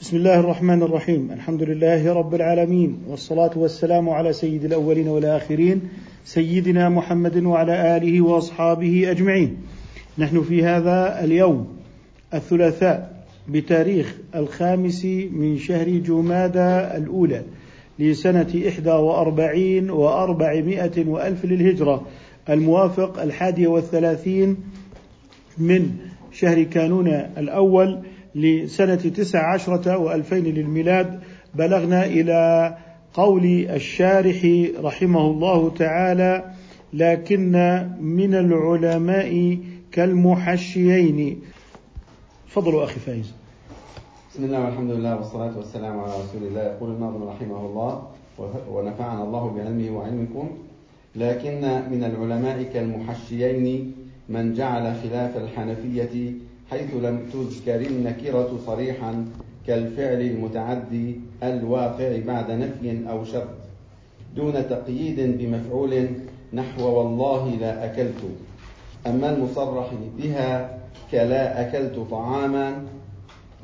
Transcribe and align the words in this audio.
بسم 0.00 0.16
الله 0.16 0.40
الرحمن 0.40 0.82
الرحيم 0.82 1.30
الحمد 1.32 1.62
لله 1.62 2.12
رب 2.12 2.34
العالمين 2.34 2.98
والصلاة 3.08 3.50
والسلام 3.56 4.08
على 4.08 4.32
سيد 4.32 4.64
الأولين 4.64 5.08
والآخرين 5.08 5.80
سيدنا 6.24 6.88
محمد 6.88 7.44
وعلى 7.44 7.96
آله 7.96 8.20
وأصحابه 8.20 9.10
أجمعين 9.10 9.56
نحن 10.18 10.42
في 10.42 10.64
هذا 10.64 11.24
اليوم 11.24 11.68
الثلاثاء 12.34 13.24
بتاريخ 13.48 14.16
الخامس 14.34 15.04
من 15.32 15.58
شهر 15.58 15.88
جمادى 15.88 16.96
الأولى 16.96 17.42
لسنة 17.98 18.62
إحدى 18.68 18.90
وأربعين 18.90 19.90
وأربعمائة 19.90 21.06
وألف 21.06 21.44
للهجرة 21.44 22.06
الموافق 22.48 23.22
الحادي 23.22 23.66
والثلاثين 23.66 24.56
من 25.58 25.90
شهر 26.32 26.62
كانون 26.62 27.08
الأول 27.38 27.98
لسنة 28.34 28.94
تسع 28.94 29.52
عشرة 29.52 29.98
وألفين 29.98 30.44
للميلاد 30.44 31.20
بلغنا 31.54 32.06
إلى 32.06 32.76
قول 33.14 33.44
الشارح 33.70 34.66
رحمه 34.80 35.20
الله 35.20 35.70
تعالى 35.70 36.44
لكن 36.92 37.52
من 38.00 38.34
العلماء 38.34 39.58
كالمحشيين. 39.92 41.40
فضلوا 42.48 42.84
أخي 42.84 43.00
فايز. 43.00 43.32
بسم 44.30 44.44
الله 44.44 44.64
والحمد 44.64 44.90
لله 44.90 45.16
والصلاة 45.16 45.56
والسلام 45.56 46.00
على 46.00 46.12
رسول 46.12 46.42
الله. 46.48 46.62
يقول 46.62 46.90
الناظم 46.90 47.22
رحمه 47.22 47.66
الله 47.66 48.02
ونفعنا 48.70 49.24
الله 49.24 49.50
بعلمه 49.56 49.98
وعلمكم. 49.98 50.48
لكن 51.16 51.60
من 51.90 52.04
العلماء 52.04 52.62
كالمحشيين 52.62 53.92
من 54.28 54.54
جعل 54.54 54.94
خلاف 55.02 55.36
الحنفية 55.36 56.32
حيث 56.70 56.94
لم 56.94 57.20
تذكر 57.32 57.80
النكرة 57.80 58.58
صريحا 58.66 59.24
كالفعل 59.66 60.20
المتعدي 60.20 61.20
الواقع 61.42 62.18
بعد 62.26 62.50
نفي 62.50 63.10
أو 63.10 63.24
شرط 63.24 63.48
دون 64.36 64.68
تقييد 64.68 65.38
بمفعول 65.38 66.06
نحو 66.52 66.82
والله 66.98 67.56
لا 67.60 67.84
أكلت 67.84 68.20
أما 69.06 69.34
المصرح 69.36 69.90
بها 70.18 70.78
كلا 71.12 71.60
أكلت 71.60 72.06
طعاما 72.10 72.82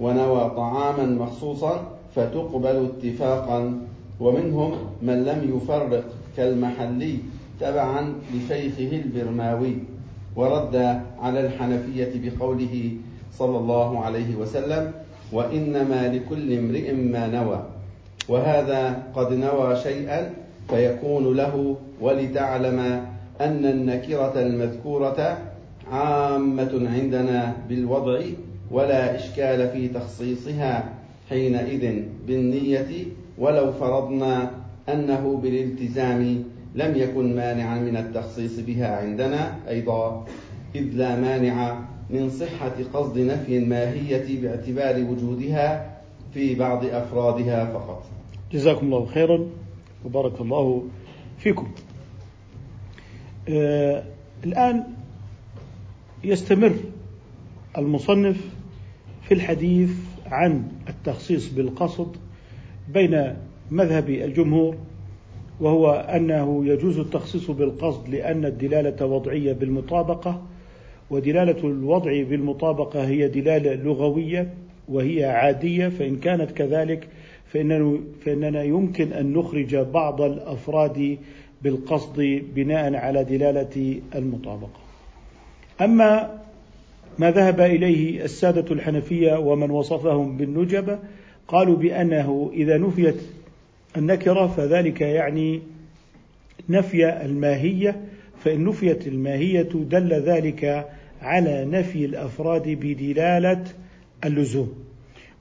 ونوى 0.00 0.50
طعاما 0.56 1.06
مخصوصا 1.06 1.90
فتقبل 2.14 2.90
اتفاقا 2.90 3.80
ومنهم 4.20 4.72
من 5.02 5.24
لم 5.24 5.56
يفرق 5.56 6.04
كالمحلي 6.36 7.18
تبعا 7.60 8.14
لشيخه 8.34 8.96
البرماوي. 8.96 9.76
ورد 10.36 11.00
على 11.22 11.40
الحنفية 11.46 12.12
بقوله 12.14 12.92
صلى 13.38 13.58
الله 13.58 14.04
عليه 14.04 14.36
وسلم 14.36 14.92
وإنما 15.32 16.08
لكل 16.08 16.58
امرئ 16.58 16.92
ما 16.92 17.26
نوى 17.26 17.62
وهذا 18.28 19.02
قد 19.14 19.32
نوى 19.32 19.76
شيئا 19.76 20.30
فيكون 20.68 21.36
له 21.36 21.76
ولتعلم 22.00 22.78
أن 23.40 23.64
النكرة 23.64 24.32
المذكورة 24.36 25.38
عامة 25.92 26.88
عندنا 26.94 27.56
بالوضع 27.68 28.20
ولا 28.70 29.14
إشكال 29.14 29.68
في 29.70 29.88
تخصيصها 29.88 30.84
حينئذ 31.28 32.02
بالنية 32.26 32.88
ولو 33.38 33.72
فرضنا 33.72 34.50
أنه 34.88 35.40
بالالتزام 35.42 36.44
لم 36.74 36.96
يكن 36.96 37.36
مانعا 37.36 37.78
من 37.78 37.96
التخصيص 37.96 38.60
بها 38.60 38.96
عندنا. 38.96 39.56
أيضا 39.68 40.26
إذ 40.74 40.82
لا 40.82 41.20
مانع 41.20 41.78
من 42.10 42.30
صحة 42.30 42.74
قصد 42.92 43.18
نفي 43.18 43.58
الماهية 43.58 44.40
باعتبار 44.42 45.10
وجودها 45.10 45.98
في 46.34 46.54
بعض 46.54 46.84
أفرادها 46.84 47.64
فقط. 47.72 48.02
جزاكم 48.52 48.86
الله 48.86 49.06
خيرا 49.06 49.46
وبارك 50.04 50.40
الله 50.40 50.84
فيكم. 51.38 51.72
آه 53.48 54.04
الآن 54.44 54.84
يستمر 56.24 56.74
المصنف 57.78 58.36
في 59.22 59.34
الحديث 59.34 59.90
عن 60.26 60.68
التخصيص 60.88 61.48
بالقصد 61.48 62.16
بين 62.88 63.36
مذهب 63.70 64.10
الجمهور 64.10 64.76
وهو 65.60 65.90
أنه 65.90 66.66
يجوز 66.66 66.98
التخصيص 66.98 67.50
بالقصد 67.50 68.08
لأن 68.08 68.44
الدلالة 68.44 69.06
وضعية 69.06 69.52
بالمطابقة 69.52 70.42
ودلالة 71.10 71.68
الوضع 71.68 72.22
بالمطابقة 72.22 73.06
هي 73.06 73.28
دلالة 73.28 73.74
لغوية 73.74 74.54
وهي 74.88 75.24
عادية 75.24 75.88
فإن 75.88 76.16
كانت 76.16 76.50
كذلك 76.50 77.08
فإننا, 77.52 77.98
فإننا 78.24 78.62
يمكن 78.62 79.12
أن 79.12 79.32
نخرج 79.32 79.76
بعض 79.76 80.20
الأفراد 80.20 81.18
بالقصد 81.62 82.42
بناء 82.54 82.94
على 82.94 83.24
دلالة 83.24 84.00
المطابقة. 84.14 84.80
أما 85.80 86.38
ما 87.18 87.30
ذهب 87.30 87.60
إليه 87.60 88.24
السادة 88.24 88.74
الحنفية 88.74 89.38
ومن 89.38 89.70
وصفهم 89.70 90.36
بالنجبة 90.36 90.98
قالوا 91.48 91.76
بأنه 91.76 92.50
إذا 92.54 92.78
نفيت 92.78 93.16
النكرة 93.96 94.46
فذلك 94.46 95.00
يعني 95.00 95.62
نفي 96.68 97.24
الماهية. 97.24 98.00
فإن 98.44 98.64
نفيت 98.64 99.06
الماهية 99.06 99.68
دل 99.72 100.12
ذلك 100.12 100.88
على 101.22 101.64
نفي 101.64 102.04
الأفراد 102.04 102.68
بدلالة 102.68 103.64
اللزوم. 104.24 104.84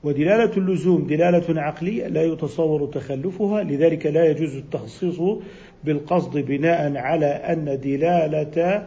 ودلالة 0.04 0.56
اللزوم 0.56 1.06
دلالة 1.06 1.60
عقلية 1.60 2.06
لا 2.06 2.22
يتصور 2.22 2.86
تخلفها 2.86 3.62
لذلك 3.62 4.06
لا 4.06 4.24
يجوز 4.30 4.56
التخصيص 4.56 5.20
بالقصد 5.84 6.38
بناء 6.38 6.96
على 6.96 7.26
أن 7.26 7.80
دلالة 7.84 8.86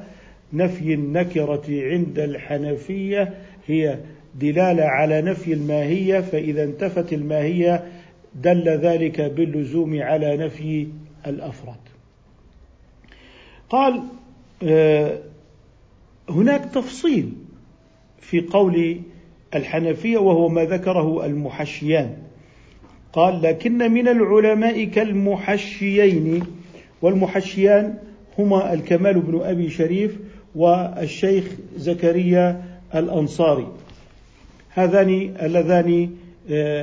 نفي 0.54 0.94
النكرة 0.94 1.64
عند 1.70 2.20
الحنفية 2.20 3.34
هي 3.68 3.98
دلالة 4.36 4.84
على 4.84 5.22
نفي 5.22 5.54
الماهية. 5.54 6.20
فإذا 6.20 6.64
انتفت 6.64 7.14
الماهية 7.14 7.84
دل 8.36 8.70
ذلك 8.70 9.22
باللزوم 9.22 10.02
على 10.02 10.38
نفي 10.38 10.88
الأفراد. 11.28 11.80
قال 13.70 14.02
آه، 14.64 15.20
هناك 16.30 16.66
تفصيل 16.66 17.34
في 18.20 18.42
قول 18.42 19.02
الحنفية 19.56 20.18
وهو 20.18 20.50
ما 20.50 20.66
ذكره 20.66 21.26
المحشيان. 21.26 22.18
قال 23.14 23.42
لكن 23.42 23.92
من 23.92 24.08
العلماء 24.08 24.84
كالمحشيين 24.84 26.44
والمحشيان 27.02 27.98
هما 28.40 28.74
الكمال 28.74 29.20
بن 29.20 29.42
أبي 29.42 29.70
شريف 29.70 30.18
والشيخ 30.56 31.46
زكريا 31.76 32.64
الأنصاري. 32.96 33.68
هذان 34.70 35.10
اللذان 35.42 36.10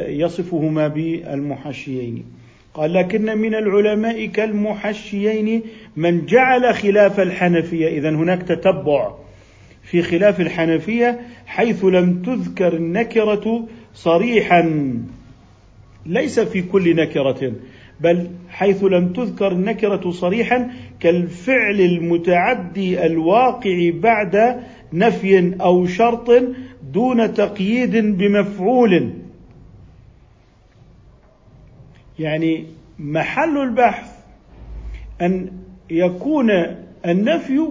يصفهما 0.08 0.88
بالمحشيين. 0.88 2.24
قال 2.74 2.92
لكن 2.92 3.38
من 3.38 3.54
العلماء 3.54 4.26
كالمحشيين 4.26 5.62
من 5.96 6.26
جعل 6.26 6.74
خلاف 6.74 7.20
الحنفية. 7.20 7.88
إذا 7.88 8.10
هناك 8.10 8.42
تتبع 8.42 9.12
في 9.82 10.02
خلاف 10.02 10.40
الحنفية 10.40 11.20
حيث 11.46 11.84
لم 11.84 12.22
تذكر 12.22 12.76
النكرة 12.76 13.66
صريحا. 13.94 14.92
ليس 16.06 16.40
في 16.40 16.62
كل 16.62 16.96
نكرة 16.96 17.52
بل 18.00 18.30
حيث 18.48 18.84
لم 18.84 19.08
تذكر 19.08 19.52
النكرة 19.52 20.10
صريحا 20.10 20.70
كالفعل 21.00 21.80
المتعدي 21.80 23.06
الواقع 23.06 23.90
بعد 23.94 24.60
نفي 24.92 25.54
أو 25.60 25.86
شرط 25.86 26.30
دون 26.92 27.34
تقييد 27.34 27.96
بمفعول. 27.96 29.23
يعني 32.18 32.66
محل 32.98 33.58
البحث 33.58 34.10
أن 35.22 35.50
يكون 35.90 36.50
النفي 37.06 37.68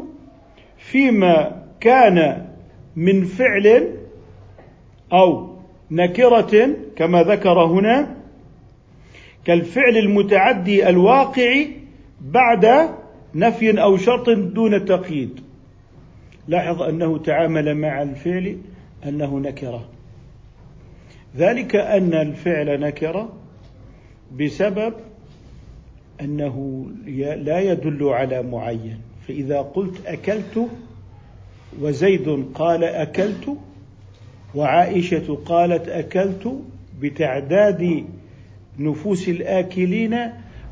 فيما 0.77 1.63
كان 1.79 2.45
من 2.95 3.23
فعل 3.23 3.93
أو 5.13 5.57
نكرة 5.91 6.75
كما 6.95 7.23
ذكر 7.23 7.65
هنا 7.65 8.15
كالفعل 9.45 9.97
المتعدي 9.97 10.89
الواقع 10.89 11.65
بعد 12.21 12.89
نفي 13.35 13.81
أو 13.81 13.97
شرط 13.97 14.29
دون 14.29 14.85
تقييد. 14.85 15.39
لاحظ 16.47 16.81
أنه 16.81 17.17
تعامل 17.17 17.75
مع 17.77 18.01
الفعل 18.01 18.57
أنه 19.07 19.39
نكرة. 19.39 19.89
ذلك 21.35 21.75
أن 21.75 22.13
الفعل 22.13 22.79
نكرة 22.79 23.42
بسبب 24.39 24.93
أنه 26.21 26.85
لا 27.35 27.59
يدل 27.59 28.03
على 28.03 28.43
معين. 28.43 28.97
فإذا 29.27 29.61
قلت 29.61 30.05
أكلت 30.07 30.67
وزيد 31.81 32.45
قال 32.55 32.83
أكلت 32.83 33.57
وعائشة 34.55 35.37
قالت 35.45 35.89
أكلت 35.89 36.61
بتعداد 37.01 38.05
نفوس 38.79 39.29
الآكلين 39.29 40.19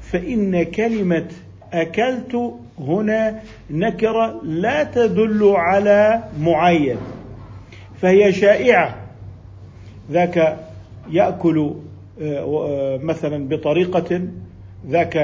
فإن 0.01 0.63
كلمة 0.63 1.27
أكلت 1.73 2.53
هنا 2.79 3.41
نكرة 3.69 4.41
لا 4.43 4.83
تدل 4.83 5.43
على 5.55 6.23
معين 6.39 6.97
فهي 8.01 8.33
شائعة. 8.33 8.95
ذاك 10.11 10.59
يأكل 11.11 11.59
آه، 11.59 11.90
مثلا 13.03 13.47
بطريقة 13.47 14.21
ذاك 14.89 15.17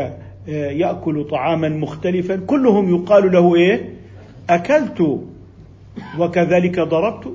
آه، 0.49 0.71
يأكل 0.71 1.23
طعاما 1.23 1.69
مختلفا 1.69 2.35
كلهم 2.35 2.95
يقال 2.95 3.31
له 3.31 3.55
إيه؟ 3.55 3.89
أكلت 4.49 5.21
وكذلك 6.19 6.79
ضربت 6.79 7.33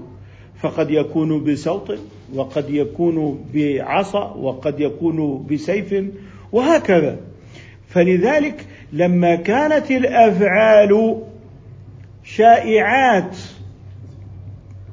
فقد 0.61 0.91
يكون 0.91 1.45
بصوت 1.45 1.99
وقد 2.35 2.71
يكون 2.71 3.45
بعصا 3.55 4.35
وقد 4.35 4.81
يكون 4.81 5.47
بسيف 5.51 6.05
وهكذا. 6.53 7.17
فلذلك 7.89 8.67
لما 8.93 9.35
كانت 9.35 9.91
الأفعال 9.91 11.17
شائعات 12.25 13.37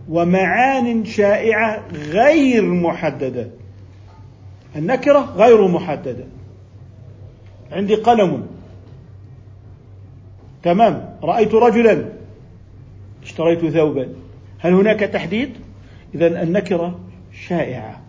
ومعان 0.10 1.06
شائعة 1.06 1.84
غير 1.94 2.66
محددة 2.66 3.48
النكرة 4.76 5.34
غير 5.36 5.68
محددة. 5.68 6.26
عندي 7.72 7.96
قلم. 7.96 8.48
تمام. 10.64 11.16
رأيت 11.24 11.56
رجلا. 11.56 12.06
اشتريت 13.24 13.66
ثوبا. 13.66 14.08
هل 14.60 14.74
هناك 14.74 15.00
تحديد؟ 15.00 15.50
اذا 16.16 16.44
النكرة 16.44 17.00
شائعة. 17.48 18.02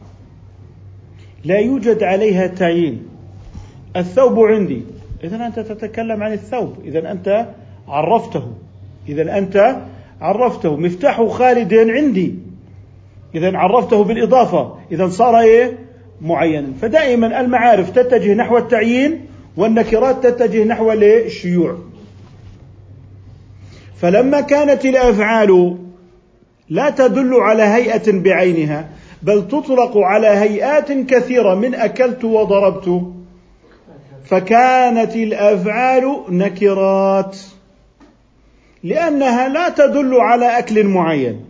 لا 1.44 1.58
يوجد 1.58 2.02
عليها 2.02 2.46
تعيين. 2.46 3.06
الثوب 3.96 4.38
عندي. 4.38 4.82
إذا 5.24 5.46
أنت 5.46 5.60
تتكلم 5.60 6.22
عن 6.22 6.32
الثوب. 6.32 6.74
إذا 6.84 7.12
أنت 7.12 7.46
عرفته. 7.88 8.52
إذا 9.08 9.38
أنت 9.38 9.76
عرفته. 10.20 10.76
مفتاح 10.76 11.22
خالد 11.22 11.74
عندي. 11.74 12.34
إذا 13.34 13.58
عرفته 13.58 14.04
بالإضافة. 14.04 14.76
إذا 14.92 15.08
صار 15.08 15.40
إيه؟ 15.40 15.78
معينا. 16.20 16.68
فدائما 16.82 17.40
المعارف 17.40 17.90
تتجه 17.90 18.34
نحو 18.34 18.58
التعيين 18.58 19.26
والنكرات 19.56 20.26
تتجه 20.26 20.64
نحو 20.64 20.92
الشيوع 20.92 21.78
فلما 23.96 24.40
كانت 24.40 24.84
الأفعال 24.84 25.76
لا 26.68 26.90
تدل 26.90 27.34
على 27.34 27.62
هيئة 27.62 28.12
بعينها 28.12 28.88
بل 29.22 29.48
تطلق 29.48 29.96
على 29.96 30.26
هيئات 30.26 30.92
كثيرة 30.92 31.54
من 31.54 31.74
أكلت 31.74 32.24
وضربت 32.24 33.02
فكانت 34.24 35.16
الأفعال 35.16 36.22
نكرات. 36.28 37.36
لأنها 38.84 39.48
لا 39.48 39.68
تدل 39.68 40.14
على 40.14 40.58
أكل 40.58 40.84
معين 40.84 41.44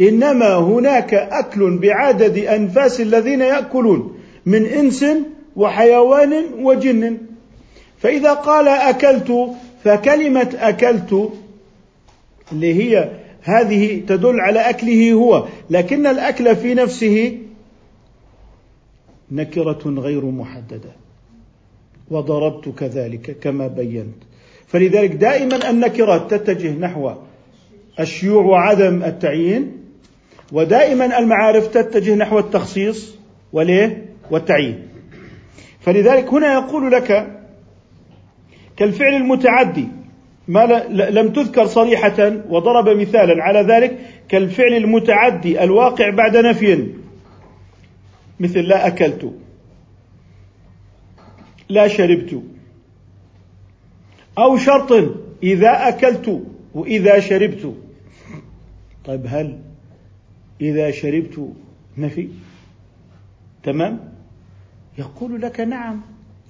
إنما 0.00 0.54
هناك 0.54 1.14
أكل 1.14 1.78
بعدد 1.78 2.38
أنفاس 2.38 3.00
الذين 3.00 3.40
يأكلون. 3.40 4.13
من 4.46 4.66
إنس 4.66 5.04
وحيوان 5.56 6.44
وجن. 6.58 7.18
فإذا 7.98 8.32
قال 8.34 8.68
أكلت 8.68 9.50
فكلمة 9.84 10.56
أكلت 10.60 11.32
اللي 12.52 12.74
هي 12.74 13.10
هذه 13.42 14.02
تدل 14.08 14.40
على 14.40 14.60
أكله 14.60 15.12
هو 15.12 15.46
لكن 15.70 16.06
الأكل 16.06 16.56
في 16.56 16.74
نفسه 16.74 17.38
نكرة 19.32 19.82
غير 19.86 20.24
محددة. 20.24 20.90
وضربت 22.10 22.68
كذلك 22.68 23.36
كما 23.40 23.66
بينت. 23.66 24.16
فلذلك 24.66 25.10
دائما 25.10 25.70
النكرات 25.70 26.34
تتجه 26.34 26.70
نحو 26.70 27.12
الشيوع 28.00 28.44
وعدم 28.44 29.02
التعيين 29.02 29.72
ودائما 30.52 31.18
المعارف 31.18 31.66
تتجه 31.66 32.14
نحو 32.14 32.38
التخصيص. 32.38 33.14
وليه؟ 33.52 34.13
والتعيين. 34.30 34.88
فلذلك 35.80 36.28
هنا 36.28 36.52
يقول 36.52 36.92
لك 36.92 37.40
كالفعل 38.76 39.14
المتعدي 39.14 39.88
ما 40.48 40.66
لم 40.90 41.32
تذكر 41.32 41.66
صريحة 41.66 42.32
وضرب 42.48 42.88
مثالا. 42.88 43.42
على 43.42 43.60
ذلك 43.60 43.98
كالفعل 44.28 44.74
المتعدي 44.74 45.62
الواقع 45.64 46.10
بعد 46.10 46.36
نفي. 46.36 46.88
مثل 48.40 48.60
لا 48.60 48.86
أكلت 48.86 49.34
لا 51.68 51.88
شربت 51.88 52.42
أو 54.38 54.56
شرط 54.56 54.92
إذا 55.42 55.88
أكلت 55.88 56.42
وإذا 56.74 57.20
شربت. 57.20 57.74
طيب 59.04 59.26
هل 59.26 59.58
إذا 60.60 60.90
شربت 60.90 61.52
نفي؟ 61.98 62.28
تمام؟ 63.62 64.13
يقول 64.98 65.42
لك 65.42 65.60
نعم 65.60 66.00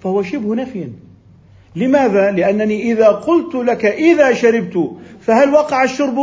فهو 0.00 0.22
شبه 0.22 0.54
نفي. 0.54 0.88
لماذا؟ 1.76 2.30
لأنني 2.30 2.92
إذا 2.92 3.08
قلت 3.08 3.54
لك 3.54 3.84
إذا 3.84 4.34
شربت 4.34 4.90
فهل 5.20 5.50
وقع 5.50 5.84
الشرب؟ 5.84 6.18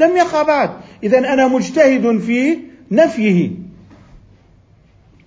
لم 0.00 0.16
يقع 0.16 0.42
بعد. 0.42 0.70
إذا 1.02 1.18
أنا 1.18 1.48
مجتهد 1.48 2.18
في 2.18 2.58
نفيه. 2.90 3.50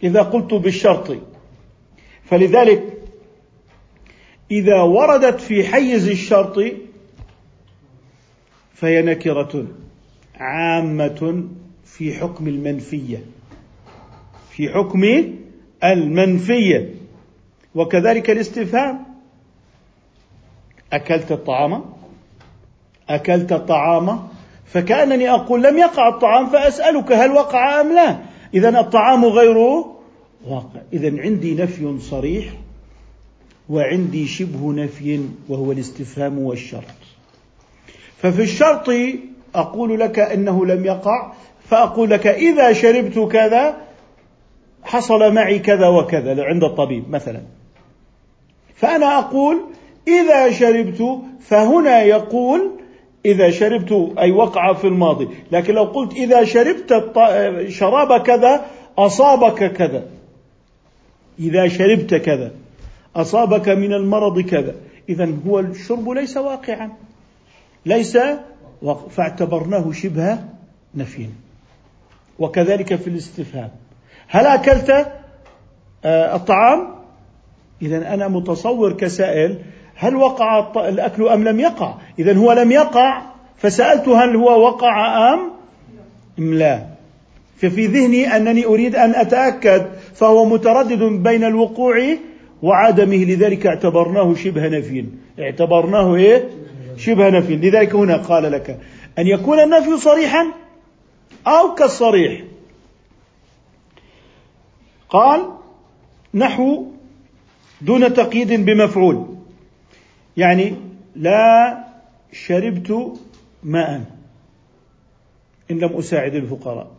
إذا 0.03 0.21
قلت 0.21 0.53
بالشرط. 0.53 1.17
فلذلك 2.25 2.97
إذا 4.51 4.81
وردت 4.81 5.41
في 5.41 5.63
حيز 5.63 6.07
الشرط 6.07 6.59
فهي 8.73 9.01
نكرة 9.01 9.67
عامة 10.35 11.43
في 11.85 12.13
حكم 12.13 12.47
المنفية. 12.47 13.25
في 14.51 14.69
حكم 14.69 15.03
المنفية. 15.83 16.89
وكذلك 17.75 18.29
الاستفهام. 18.29 19.05
أكلت 20.93 21.31
الطعام؟ 21.31 21.83
أكلت 23.09 23.51
الطعام 23.51 24.27
فكأنني 24.65 25.29
أقول 25.29 25.63
لم 25.63 25.77
يقع 25.77 26.09
الطعام 26.09 26.49
فأسألك 26.49 27.11
هل 27.11 27.31
وقع 27.31 27.81
أم 27.81 27.93
لا. 27.93 28.17
إذا 28.53 28.79
الطعام 28.79 29.25
غير 29.25 29.57
واقع. 30.47 30.81
إذا 30.93 31.21
عندي 31.21 31.55
نفي 31.55 31.99
صريح 31.99 32.45
وعندي 33.69 34.27
شبه 34.27 34.73
نفي 34.73 35.25
وهو 35.49 35.71
الاستفهام 35.71 36.39
والشرط. 36.39 36.83
ففي 38.17 38.41
الشرط 38.41 38.89
أقول 39.55 39.99
لك 39.99 40.19
إنه 40.19 40.65
لم 40.65 40.85
يقع 40.85 41.33
فأقول 41.69 42.09
لك 42.09 42.27
إذا 42.27 42.73
شربت 42.73 43.19
كذا 43.19 43.77
حصل 44.83 45.33
معي 45.33 45.59
كذا 45.59 45.87
وكذا 45.87 46.43
عند 46.43 46.63
الطبيب 46.63 47.09
مثلا. 47.09 47.41
فأنا 48.75 49.19
أقول 49.19 49.61
إذا 50.07 50.51
شربت 50.51 51.21
فهنا 51.41 52.01
يقول 52.01 52.71
إذا 53.25 53.51
شربت 53.51 54.11
أي 54.19 54.31
وقع 54.31 54.73
في 54.73 54.87
الماضي. 54.87 55.27
لكن 55.51 55.73
لو 55.73 55.83
قلت 55.83 56.13
إذا 56.13 56.43
شربت 56.43 57.13
شراب 57.69 58.21
كذا 58.21 58.65
أصابك 58.97 59.73
كذا. 59.73 60.05
إذا 61.39 61.67
شربت 61.67 62.15
كذا 62.15 62.51
أصابك 63.15 63.69
من 63.69 63.93
المرض 63.93 64.39
كذا. 64.39 64.75
إذا 65.09 65.33
هو 65.47 65.59
الشرب 65.59 66.09
ليس 66.09 66.37
واقعا. 66.37 66.91
ليس 67.85 68.17
فاعتبرناه 69.09 69.91
شبه 69.91 70.37
نفي 70.95 71.29
وكذلك 72.39 72.95
في 72.95 73.07
الاستفهام. 73.07 73.69
هل 74.27 74.45
أكلت 74.45 75.11
آه، 76.05 76.35
الطعام؟ 76.35 76.87
إذا 77.81 78.13
أنا 78.13 78.27
متصور 78.27 78.93
كسائل 78.93 79.57
هل 79.95 80.15
وقع 80.15 80.71
الأكل 80.87 81.27
أم 81.27 81.43
لم 81.43 81.59
يقع؟ 81.59 81.93
إذا 82.19 82.37
هو 82.37 82.51
لم 82.51 82.71
يقع 82.71 83.21
فسألت 83.57 84.09
هل 84.09 84.35
هو 84.35 84.65
وقع 84.65 85.33
أم 85.33 85.39
أم 86.39 86.53
لا. 86.53 86.85
ففي 87.57 87.85
ذهني 87.85 88.35
أنني 88.35 88.65
أريد 88.65 88.95
أن 88.95 89.15
أتأكد 89.15 89.85
فهو 90.13 90.45
متردد 90.45 91.03
بين 91.03 91.43
الوقوع 91.43 91.95
وعدمه 92.61 93.15
لذلك 93.15 93.67
اعتبرناه 93.67 94.33
شبه 94.35 94.67
نفي 94.67 95.05
اعتبرناه 95.39 96.15
إيه؟ 96.15 96.49
شبه 96.97 97.29
نفي 97.29 97.55
لذلك 97.55 97.95
هنا 97.95 98.17
قال 98.17 98.51
لك 98.51 98.79
أن 99.19 99.27
يكون 99.27 99.59
النفي 99.59 99.97
صريحا 99.97 100.45
أو 101.47 101.75
كالصريح. 101.75 102.41
قال 105.13 105.49
نحو 106.33 106.85
دون 107.81 108.13
تقييد 108.13 108.65
بمفعول. 108.65 109.35
يعني 110.37 110.75
لا 111.15 111.77
شربت 112.31 113.19
ماء 113.63 114.01
إن 115.71 115.79
لم 115.79 115.97
أساعد 115.97 116.35
الفقراء. 116.35 116.91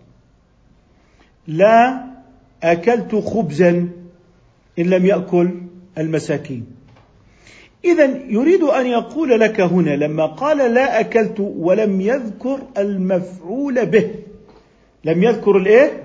لا 1.47 2.04
أكلت 2.62 3.14
خبزا 3.14 3.88
إن 4.78 4.85
لم 4.85 5.06
يأكل 5.06 5.50
المساكين. 5.99 6.66
إذا 7.85 8.04
يريد 8.28 8.62
أن 8.62 8.87
يقول 8.87 9.40
لك 9.40 9.61
هنا 9.61 9.90
لما 9.90 10.26
قال 10.26 10.75
لا 10.75 11.00
أكلت 11.00 11.40
ولم 11.40 12.00
يذكر 12.00 12.59
المفعول 12.78 13.87
به. 13.87 14.11
لم 15.04 15.23
يذكر 15.23 15.56
الإيه؟ 15.56 16.02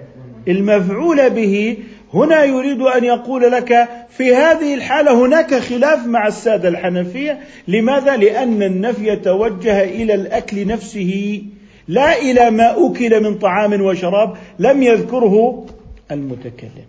المفعول 0.48 1.30
به. 1.30 1.78
هنا 2.14 2.44
يريد 2.44 2.82
أن 2.82 3.04
يقول 3.04 3.52
لك 3.52 3.90
في 4.10 4.36
هذه 4.36 4.74
الحالة 4.74 5.26
هناك 5.26 5.54
خلاف 5.56 6.06
مع 6.06 6.28
السادة 6.28 6.70
الحنفية 6.70 7.40
لماذا؟ 7.68 8.18
لأن 8.18 8.64
النفي 8.64 9.16
توجه 9.16 9.84
إلى 9.84 10.14
الأكل 10.14 10.68
نفسه 10.68 11.44
لا 11.88 12.18
إلى 12.18 12.52
ما 12.52 12.88
أكل 12.88 13.24
من 13.24 13.38
طعام 13.38 13.82
وشراب 13.82 14.38
لم 14.60 14.84
يذكره 14.84 15.66
المتكلم 16.12 16.86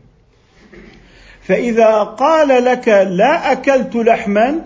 فإذا 1.43 2.03
قال 2.03 2.65
لك 2.65 2.89
لا 2.89 3.53
أكلت 3.53 3.97
لحما 3.97 4.61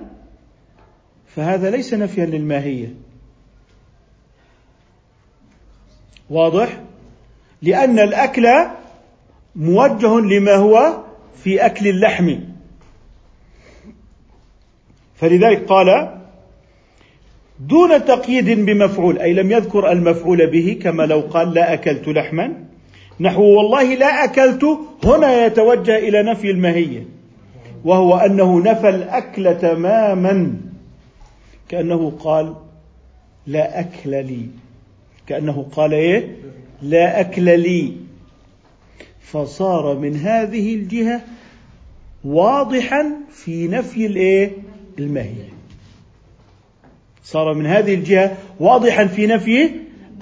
فهذا 1.37 1.71
ليس 1.71 1.95
نفيا 1.95 2.27
للماهية 2.27 2.95
واضح؟ 6.31 6.81
لأن 7.63 7.99
الأكل 7.99 8.49
موجه 9.57 10.21
لما 10.21 10.55
هو 10.55 11.03
في 11.43 11.67
أكل 11.67 11.89
اللحم. 11.89 12.35
فلذلك 15.15 15.67
قال 15.67 16.19
دون 17.61 18.05
تقييد 18.05 18.51
بمفعول 18.67 19.19
أي 19.19 19.33
لم 19.33 19.53
يذكر 19.53 19.93
المفعول 19.93 20.47
به 20.47 20.79
كما 20.83 21.03
لو 21.03 21.21
قال 21.21 21.55
لا 21.55 21.73
أكلت 21.73 22.09
لحما. 22.09 22.65
نحو 23.21 23.43
والله 23.43 23.95
لا 23.95 24.25
أكلت 24.25 24.65
هنا 25.05 25.47
يتوجه 25.47 25.99
إلى 25.99 26.23
نفي 26.23 26.51
الماهية 26.51 27.07
وهو 27.85 28.17
أنه 28.17 28.61
نفى 28.61 28.89
الأكل 28.89 29.59
تماما. 29.59 30.57
كأنه 31.69 32.13
قال 32.21 32.55
لا 33.47 33.81
أكل 33.81 34.11
لي. 34.11 34.47
كأنه 35.27 35.67
قال 35.73 35.95
إيه؟ 35.95 36.37
لا 36.83 37.21
أكل 37.21 37.61
لي. 37.61 38.04
فصار 39.33 39.99
من 39.99 40.17
هذه 40.17 40.75
الجهة 40.75 41.21
واضحا 42.25 43.11
في 43.31 43.69
نفي 43.69 44.07
الإيه؟ 44.07 44.51
الماهية 44.99 45.49
صار 47.25 47.55
من 47.55 47.67
هذه 47.67 47.95
الجهة 47.95 48.37
واضحا 48.61 49.07
في 49.07 49.27
نفي 49.27 49.71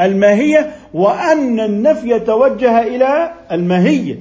الماهية 0.00 0.72
وأن 0.94 1.60
النفي 1.60 2.20
توجه 2.20 2.82
إلى 2.82 3.32
الماهية 3.52 4.18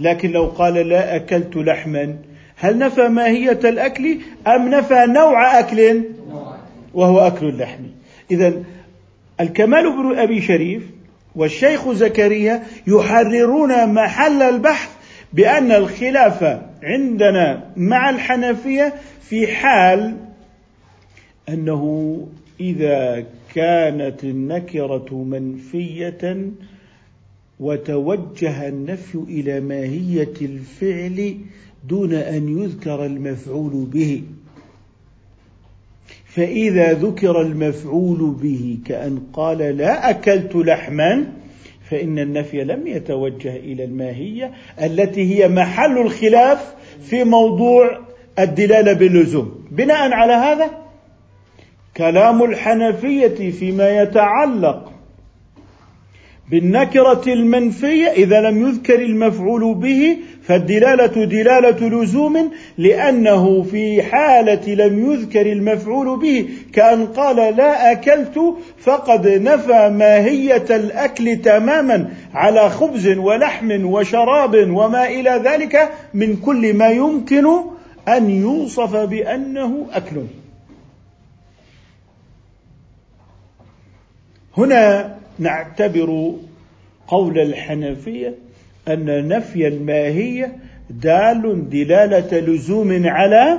لكن 0.00 0.30
لو 0.30 0.44
قال 0.44 0.74
لا 0.74 1.16
أكلت 1.16 1.56
لحما 1.56 2.16
هل 2.56 2.78
نفى 2.78 3.08
ماهية 3.08 3.60
الأكل 3.64 4.18
أم 4.46 4.68
نفى 4.68 5.06
نوع 5.08 5.58
أكل؟ 5.58 6.02
وهو 6.94 7.18
أكل 7.18 7.48
اللحم. 7.48 7.82
إذا 8.30 8.62
الكمال 9.40 9.92
بن 9.92 10.18
أبي 10.18 10.40
شريف 10.40 10.82
والشيخ 11.38 11.92
زكريا 11.92 12.62
يحررون 12.86 13.94
محل 13.94 14.42
البحث 14.42 14.90
بأن 15.32 15.72
الخلاف 15.72 16.60
عندنا 16.82 17.72
مع 17.76 18.10
الحنفية 18.10 18.94
في 19.22 19.46
حال 19.46 20.16
أنه 21.48 22.26
إذا 22.60 23.24
كانت 23.54 24.24
النكرة 24.24 25.14
منفية 25.14 26.50
وتوجه 27.60 28.68
النفي 28.68 29.14
إلى 29.14 29.60
ماهية 29.60 30.34
الفعل 30.42 31.36
دون 31.88 32.14
أن 32.14 32.58
يذكر 32.58 33.06
المفعول 33.06 33.86
به. 33.92 34.22
فإذا 36.38 36.92
ذكر 36.92 37.40
المفعول 37.40 38.34
به 38.42 38.78
كأن 38.86 39.22
قال 39.32 39.58
لا 39.58 40.10
أكلت 40.10 40.56
لحما 40.56 41.26
فإن 41.90 42.18
النفي 42.18 42.64
لم 42.64 42.86
يتوجه 42.86 43.56
إلى 43.56 43.84
الماهية 43.84 44.52
التي 44.82 45.34
هي 45.34 45.48
محل 45.48 45.98
الخلاف 45.98 46.74
في 47.02 47.24
موضوع 47.24 47.98
الدلالة 48.38 48.92
باللزوم. 48.92 49.64
بناء 49.70 50.12
على 50.12 50.32
هذا 50.32 50.70
كلام 51.96 52.42
الحنفية 52.42 53.50
فيما 53.50 54.02
يتعلق 54.02 54.92
بالنكرة 56.50 57.22
المنفية 57.26 58.08
إذا 58.08 58.40
لم 58.40 58.68
يذكر 58.68 59.02
المفعول 59.02 59.74
به 59.74 60.16
فالدلالة 60.42 61.24
دلالة 61.24 61.88
لزوم 61.88 62.50
لأنه 62.78 63.62
في 63.62 64.02
حالة 64.02 64.74
لم 64.74 65.12
يذكر 65.12 65.52
المفعول 65.52 66.18
به 66.18 66.48
كأن 66.72 67.06
قال 67.06 67.36
لا 67.36 67.92
أكلت 67.92 68.40
فقد 68.78 69.28
نفى 69.28 69.88
ماهية 69.88 70.66
الأكل 70.70 71.36
تماما 71.36 72.10
على 72.34 72.70
خبز 72.70 73.08
ولحم 73.08 73.84
وشراب 73.84 74.54
وما 74.54 75.08
إلى 75.08 75.42
ذلك 75.44 75.90
من 76.14 76.36
كل 76.36 76.74
ما 76.74 76.88
يمكن 76.88 77.46
أن 78.08 78.30
يوصف 78.30 78.96
بأنه 78.96 79.86
أكل. 79.92 80.22
هنا 84.56 85.17
نعتبر 85.38 86.34
قول 87.08 87.38
الحنفية 87.38 88.34
أن 88.88 89.28
نفي 89.28 89.68
الماهية 89.68 90.56
دال 90.90 91.70
دلالة 91.70 92.40
لزوم 92.40 93.06
على 93.06 93.58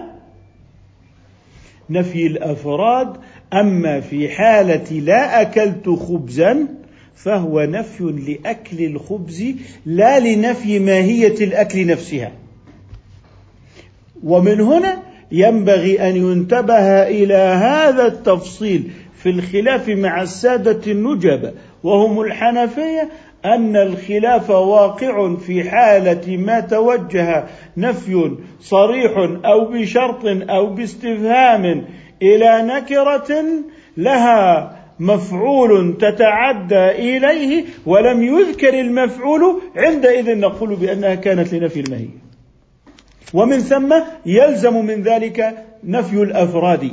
نفي 1.89 2.27
الأفراد 2.27 3.17
أما 3.53 3.99
في 3.99 4.29
حالة 4.29 4.99
لا 4.99 5.41
أكلت 5.41 5.89
خبزا 5.89 6.67
فهو 7.15 7.61
نفي 7.61 8.03
لأكل 8.03 8.85
الخبز 8.85 9.43
لا 9.85 10.19
لنفي 10.19 10.79
ماهية 10.79 11.43
الأكل 11.43 11.87
نفسها. 11.87 12.31
ومن 14.23 14.61
هنا 14.61 15.03
ينبغي 15.31 16.09
أن 16.09 16.15
ينتبه 16.15 17.07
إلى 17.07 17.33
هذا 17.33 18.07
التفصيل 18.07 18.91
في 19.15 19.29
الخلاف 19.29 19.89
مع 19.89 20.21
السادة 20.21 20.91
النجبة 20.91 21.53
وهم 21.83 22.21
الحنفية 22.21 23.09
أن 23.45 23.75
الخلاف 23.75 24.49
واقع 24.49 25.35
في 25.35 25.69
حالة 25.69 26.37
ما 26.37 26.59
توجه 26.59 27.45
نفي 27.77 28.31
صريح 28.61 29.11
أو 29.45 29.65
بشرط 29.65 30.25
أو 30.25 30.65
باستفهام 30.65 31.85
إلى 32.21 32.61
نكرة 32.61 33.43
لها 33.97 34.75
مفعول 34.99 35.97
تتعدى 35.97 36.91
إليه 36.91 37.65
ولم 37.85 38.23
يذكر 38.23 38.79
المفعول 38.79 39.61
عندئذ 39.75 40.39
نقول 40.39 40.75
بأنها 40.75 41.15
كانت 41.15 41.53
لنفي 41.53 41.79
المهية 41.79 42.29
ومن 43.33 43.59
ثم 43.59 43.95
يلزم 44.25 44.85
من 44.85 45.01
ذلك 45.01 45.65
نفي 45.83 46.23
الأفراد. 46.23 46.91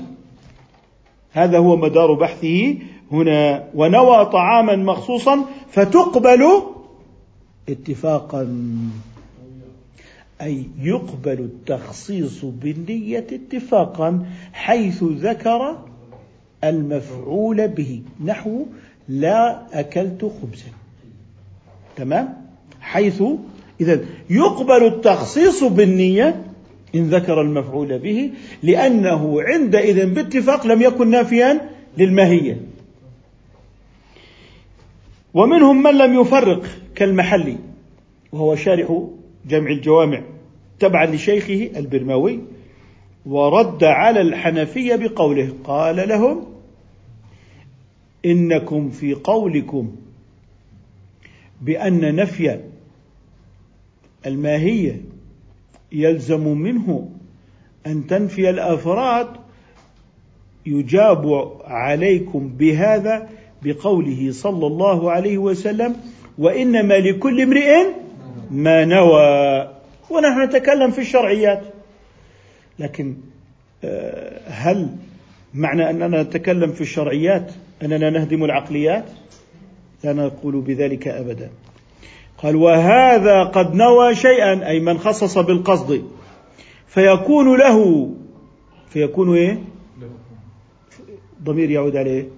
هذا 1.33 1.59
هو 1.59 1.76
مدار 1.76 2.12
بحثه 2.12 2.76
هنا 3.13 3.65
ونوى 3.75 4.25
طعاما 4.25 4.77
مخصوصا 4.77 5.45
فتقبل 5.71 6.63
اتفاقا. 7.69 8.49
أي 10.43 10.65
يقبل 10.81 11.41
التخصيص 11.41 12.45
بالنية 12.45 13.27
اتفاقا 13.33 14.27
حيث 14.53 15.03
ذكر 15.03 15.79
المفعول 16.65 17.69
به 17.69 18.03
نحو 18.25 18.67
لا 19.09 19.63
أكلت 19.81 20.25
خبزا. 20.25 20.71
تمام؟ 21.97 22.35
حيث 22.81 23.23
إذا 23.81 24.01
يقبل 24.31 24.87
التخصيص 24.87 25.65
بالنية 25.65 26.43
إن 26.95 27.11
ذكر 27.11 27.41
المفعول 27.41 27.99
به 27.99 28.31
لأنه 28.63 29.43
عندئذ 29.43 30.15
باتفاق 30.15 30.67
لم 30.67 30.83
يكن 30.83 31.11
نافيا 31.11 31.71
للماهية. 31.99 32.61
ومنهم 35.37 35.83
من 35.83 35.99
لم 35.99 36.21
يفرق 36.21 36.66
كالمحلي 36.95 37.57
وهو 38.33 38.57
شارح 38.57 39.02
جمع 39.47 39.71
الجوامع 39.71 40.23
تبعا 40.78 41.07
لشيخه 41.07 41.78
البرماوي 41.78 42.40
ورد 43.26 43.85
على 43.85 44.21
الحنفية 44.21 44.97
بقوله 44.97 45.52
قال 45.64 46.09
لهم 46.09 46.47
إنكم 48.25 48.90
في 48.90 49.14
قولكم 49.14 49.97
بأن 51.61 52.14
نفي 52.16 52.61
الماهية 54.26 55.00
يلزم 55.93 56.49
منه 56.49 57.11
أن 57.87 58.07
تنفي 58.07 58.50
الأفراد 58.50 59.28
يجاب 60.66 61.52
عليكم 61.64 62.49
بهذا 62.49 63.28
بقوله 63.63 64.33
صلى 64.33 64.67
الله 64.67 65.11
عليه 65.11 65.39
وسلم 65.39 65.97
وانما 66.39 66.95
لكل 66.95 67.41
امرئ 67.41 67.87
ما 68.51 68.85
نوى. 68.85 69.69
ونحن 70.11 70.43
نتكلم 70.43 70.91
في 70.91 71.01
الشرعيات. 71.01 71.63
لكن 72.79 73.17
آه، 73.85 74.41
هل 74.47 74.89
معنى 75.55 75.91
أننا 75.91 76.23
نتكلم 76.23 76.73
في 76.73 76.81
الشرعيات 76.81 77.53
أننا 77.83 78.11
نهدم 78.11 78.45
العقليات؟ 78.45 79.05
لا 80.05 80.13
نقول 80.13 80.61
بذلك 80.61 81.09
أبدا. 81.09 81.51
قال 82.39 82.57
وهذا 82.57 83.45
قد 83.45 83.75
نوى 83.75 84.15
شيئا 84.15 84.69
أي 84.69 84.81
من 84.81 84.99
خصص 84.99 85.39
بالقصد. 85.39 86.05
فيكون 86.87 87.59
له 87.59 88.11
فيكون 88.91 89.37
إيه؟ 89.37 89.59
ضمير 91.43 91.71
يعود 91.71 91.97
عليه. 91.97 92.36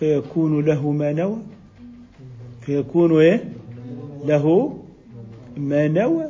فيكون 0.00 0.64
له 0.64 0.90
ما 0.90 1.12
نوى. 1.12 1.38
فيكون 2.66 3.20
إيه؟ 3.20 3.44
له 4.24 4.76
ما 5.56 5.88
نوى. 5.88 6.26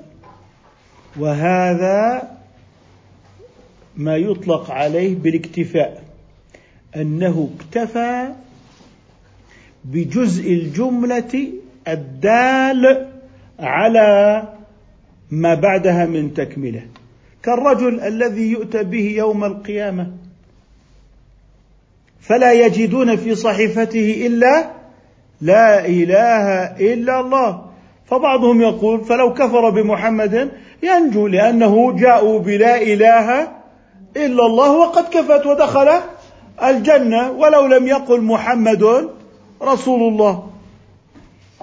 وهذا 1.19 2.23
ما 3.97 4.17
يطلق 4.17 4.71
عليه 4.71 5.15
بالاكتفاء 5.15 6.03
أنه 6.97 7.51
اكتفى 7.57 8.35
بجزء 9.85 10.53
الجملة 10.53 11.53
الدال 11.89 13.09
على 13.59 14.43
ما 15.31 15.55
بعدها 15.55 16.07
من 16.07 16.35
تكملة. 16.35 16.83
كالرجل 17.43 18.01
الذي 18.01 18.51
يؤتى 18.51 18.83
به 18.83 19.15
يوم 19.17 19.45
القيامة 19.45 20.13
فلا 22.21 22.53
يجدون 22.53 23.17
في 23.17 23.35
صحيفته 23.35 24.27
إلا 24.27 24.71
لا 25.41 25.87
إله 25.87 26.47
إلا 26.93 27.21
الله. 27.21 27.71
فبعضهم 28.07 28.63
يقول 28.63 29.05
فلو 29.05 29.35
كفر 29.35 29.71
بمحمد 29.71 30.51
ينجو 30.83 31.27
لأنه 31.27 31.93
جاءوا 31.97 32.39
بلا 32.39 32.83
إله 32.83 33.49
إلا 34.17 34.47
الله 34.47 34.71
وقد 34.79 35.05
كفت 35.05 35.47
ودخل 35.47 35.89
الجنة 36.63 37.31
ولو 37.31 37.67
لم 37.67 37.87
يقل 37.87 38.21
محمد 38.21 39.09
رسول 39.63 40.13
الله. 40.13 40.51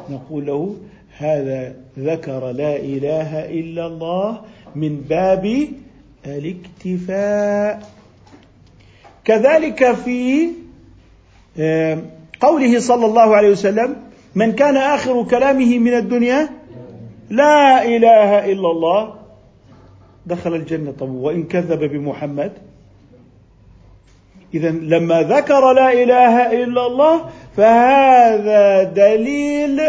نقول 0.10 0.46
له 0.46 0.76
هذا 1.18 1.74
ذكر 2.00 2.52
لا 2.52 2.76
إله 2.76 3.46
إلا 3.46 3.88
الله 3.88 4.42
من 4.76 5.02
باب 5.10 5.68
الاكتفاء. 6.26 7.97
كذلك 9.28 9.92
في 9.92 10.48
قوله 12.40 12.80
صلى 12.80 13.06
الله 13.06 13.36
عليه 13.36 13.50
وسلم 13.50 13.96
من 14.36 14.52
كان 14.52 14.78
آخر 14.78 15.24
كلامه 15.24 15.80
من 15.80 15.94
الدنيا 15.94 16.50
لا 17.30 17.84
إله 17.84 18.52
إلا 18.52 18.72
الله. 18.72 19.14
دخل 20.26 20.56
الجنة. 20.56 20.92
طب 21.00 21.10
وإن 21.10 21.44
كذب 21.44 21.84
بمحمد؟ 21.84 22.52
اذا 24.54 24.70
لما 24.70 25.22
ذكر 25.22 25.74
لا 25.74 25.94
إله 25.94 26.64
إلا 26.64 26.88
الله 26.88 27.16
فهذا 27.58 28.84
دليل 28.84 29.82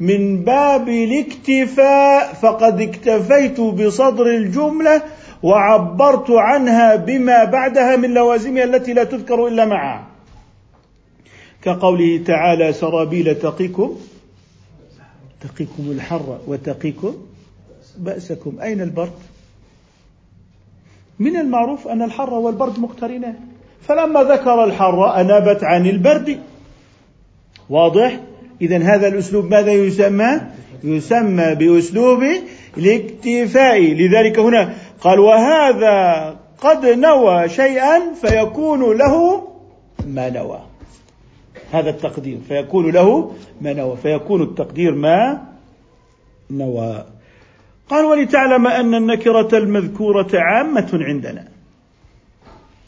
من 0.00 0.44
باب 0.44 0.88
الاكتفاء. 0.88 2.34
فقد 2.34 2.80
اكتفيت 2.80 3.60
بصدر 3.60 4.26
الجملة 4.26 5.02
وعبرت 5.42 6.30
عنها 6.30 6.96
بما 6.96 7.44
بعدها 7.44 7.96
من 7.96 8.14
لوازمها 8.14 8.64
التي 8.64 8.92
لا 8.92 9.04
تذكر 9.04 9.46
إلا 9.46 9.64
معها 9.64 10.06
كقوله 11.62 12.22
تعالى 12.26 12.72
سرابيل 12.72 13.34
تقيكم 13.34 13.96
تقيكم 15.40 15.90
الحر 15.90 16.38
وتقيكم 16.46 17.14
بأسكم 17.98 18.60
أين 18.62 18.80
البرد؟ 18.80 19.12
من 21.18 21.36
المعروف 21.36 21.88
أن 21.88 22.02
الحر 22.02 22.34
والبرد 22.34 22.78
مقترنان 22.78 23.34
فلما 23.88 24.22
ذكر 24.22 24.64
الحر 24.64 25.20
أنابت 25.20 25.64
عن 25.64 25.86
البرد 25.86 26.40
واضح؟ 27.70 28.20
إذا 28.60 28.78
هذا 28.78 29.08
الأسلوب 29.08 29.50
ماذا 29.50 29.72
يسمى؟ 29.72 30.40
يسمى 30.84 31.54
بأسلوب 31.54 32.24
الاكتفاء 32.78 33.80
لذلك 33.80 34.38
هنا 34.38 34.74
قال 35.02 35.20
وهذا 35.20 36.36
قد 36.60 36.86
نوى 36.86 37.48
شيئا 37.48 38.14
فيكون 38.14 38.98
له 38.98 39.48
ما 40.06 40.30
نوى. 40.30 40.60
هذا 41.72 41.90
التقدير 41.90 42.38
فيكون 42.48 42.90
له 42.90 43.34
ما 43.60 43.72
نوى 43.72 43.96
فيكون 43.96 44.42
التقدير 44.42 44.94
ما 44.94 45.42
نوى. 46.50 47.04
قال 47.88 48.04
ولتعلم 48.04 48.66
أن 48.66 48.94
النكرة 48.94 49.58
المذكورة 49.58 50.28
عامة 50.34 50.88
عندنا. 50.92 51.48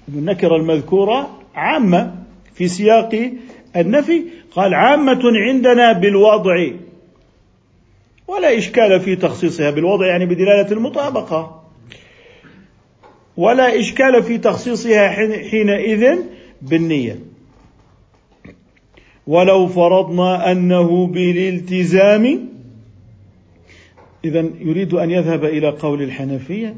النكرة 0.09 0.57
المذكورة 0.57 1.31
عامة 1.55 2.15
في 2.55 2.69
سياق 2.69 3.33
النفي. 3.77 4.25
قال 4.53 4.75
عامة 4.75 5.23
عندنا 5.49 5.93
بالوضع 5.93 6.71
ولا 8.29 8.59
إشكال 8.59 9.01
في 9.01 9.17
تخصيصها 9.17 9.71
بالوضع 9.71 10.07
يعني 10.07 10.27
بدلالة 10.27 10.73
المطابقة. 10.73 11.64
ولا 13.37 13.81
إشكال 13.81 14.23
في 14.23 14.39
تخصيصها 14.39 15.09
حينئذ 15.51 16.19
بالنية. 16.63 17.19
ولو 19.27 19.67
فرضنا 19.67 20.53
أنه 20.53 21.07
بالالتزام 21.07 22.49
اذا 24.25 24.51
يريد 24.61 24.95
أن 24.95 25.11
يذهب 25.11 25.45
إلى 25.45 25.69
قول 25.69 26.03
الحنفية 26.03 26.77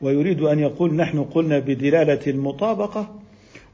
ويريد 0.00 0.42
أن 0.42 0.58
يقول 0.58 0.94
نحن 0.94 1.24
قلنا 1.24 1.58
بدلالة 1.58 2.20
المطابقة 2.26 3.14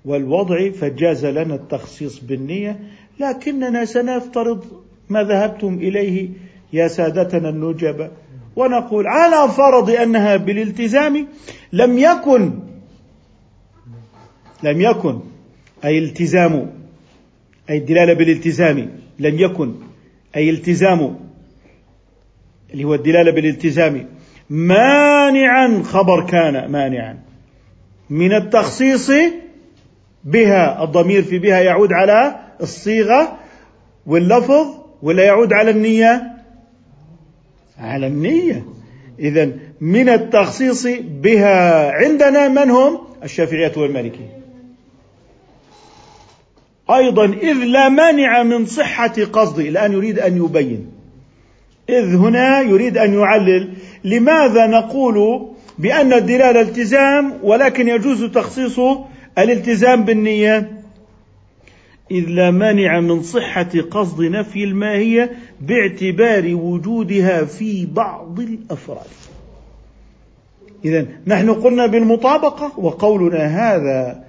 والوضع 0.05 0.71
فجاز 0.71 1.27
لنا 1.27 1.55
التخصيص 1.55 2.21
بالنية 2.21 2.81
لكننا 3.21 3.85
سنفترض 3.85 4.65
ما 5.09 5.23
ذهبتم 5.23 5.75
إليه 5.75 6.29
يا 6.73 6.89
سادتنا 6.89 7.49
النجبة. 7.49 8.11
ونقول 8.57 9.07
على 9.07 9.53
فرض 9.53 9.91
أنها 9.91 10.37
بالالتزام 10.37 11.27
لم 11.73 11.99
يكن 11.99 12.53
لم 14.63 14.81
يكن 14.81 15.21
أي 15.85 15.99
التزام 15.99 16.71
أي 17.71 17.77
الدلالة 17.79 18.13
بالالتزام 18.15 18.91
لم 19.19 19.39
يكن 19.39 19.75
أي 20.37 20.51
التزام 20.51 21.19
اللي 22.73 22.85
هو 22.85 22.95
الدلالة 22.95 23.33
بالالتزام 23.33 24.07
مانعا 24.51 25.83
خبر 25.83 26.27
كان 26.27 26.71
مانعا 26.71 27.19
من 28.11 28.33
التخصيص 28.33 29.11
بها 30.25 30.85
الضمير 30.85 31.23
في 31.23 31.39
بها 31.39 31.61
يعود 31.61 31.93
على 31.93 32.41
الصيغة 32.61 33.39
واللفظ 34.07 34.67
ولا 35.03 35.25
يعود 35.25 35.53
على 35.53 35.71
النية؟ 35.71 36.40
على 37.81 38.07
النية 38.07 38.65
إذا 39.19 39.51
من 39.81 40.09
التخصيص 40.09 40.87
بها 41.01 41.91
عندنا 41.91 42.49
من 42.49 42.71
هم؟ 42.71 42.99
الشافعية 43.23 43.73
والمالكية. 43.77 44.41
أيضا 46.91 47.25
إذ 47.25 47.53
لا 47.53 47.89
مانع 47.89 48.43
من 48.43 48.67
صحة 48.67 49.15
قصده 49.33 49.69
الآن 49.69 49.93
يريد 49.93 50.19
أن 50.19 50.37
يبين. 50.37 50.87
إذ 51.89 52.17
هنا 52.17 52.61
يريد 52.61 52.99
أن 52.99 53.15
يعلل 53.15 53.73
لماذا 54.05 54.67
نقول 54.67 55.47
بأن 55.79 56.13
الدلالة 56.13 56.61
التزام 56.61 57.39
ولكن 57.43 57.89
يجوز 57.89 58.25
تخصيص 58.25 58.81
الالتزام 59.39 60.05
بالنية. 60.05 60.71
إذ 62.11 62.25
لا 62.29 62.51
مانع 62.51 63.01
من 63.01 63.23
صحة 63.23 63.71
قصد 63.91 64.23
نفي 64.23 64.65
الماهية 64.65 65.31
باعتبار 65.61 66.55
وجودها 66.55 67.45
في 67.45 67.87
بعض 67.87 68.41
الأفراد. 68.41 69.07
إذا 70.85 71.07
نحن 71.27 71.51
قلنا 71.51 71.87
بالمطابقة 71.87 72.73
وقولنا 72.79 73.47
هذا 73.47 74.25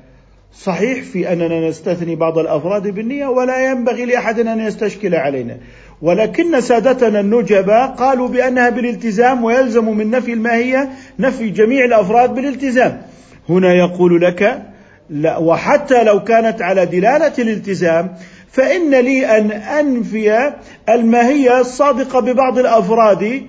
صحيح 0.54 1.04
في 1.04 1.34
أننا 1.34 1.70
نستثني 1.70 2.15
بعض 2.15 2.38
الأفراد 2.38 2.88
بالنية 2.88 3.28
ولا 3.28 3.72
ينبغي 3.72 4.06
لأحد 4.06 4.39
أن 4.39 4.60
يستشكل 4.60 5.15
علينا. 5.15 5.58
ولكن 6.02 6.62
سادتنا 6.62 7.20
النجباء 7.20 7.88
قالوا 7.88 8.28
بأنها 8.28 8.70
بالالتزام 8.70 9.44
ويلزم 9.44 9.98
من 9.98 10.10
نفي 10.10 10.34
الماهيه 10.34 10.89
نفي 11.20 11.50
جميع 11.50 11.86
الأفراد 11.86 12.36
بالالتزام. 12.36 13.02
هنا 13.50 13.74
يقول 13.74 14.22
لك 14.22 14.62
لا 15.10 15.38
وحتى 15.38 16.04
لو 16.04 16.24
كانت 16.24 16.62
على 16.62 16.86
دلالة 16.86 17.34
الالتزام 17.39 18.15
فإن 18.52 18.96
لي 18.96 19.38
أن 19.38 19.52
أنفي 19.52 20.54
الماهيه 20.90 21.60
الصادقة 21.60 22.20
ببعض 22.20 22.60
الأفراد 22.60 23.48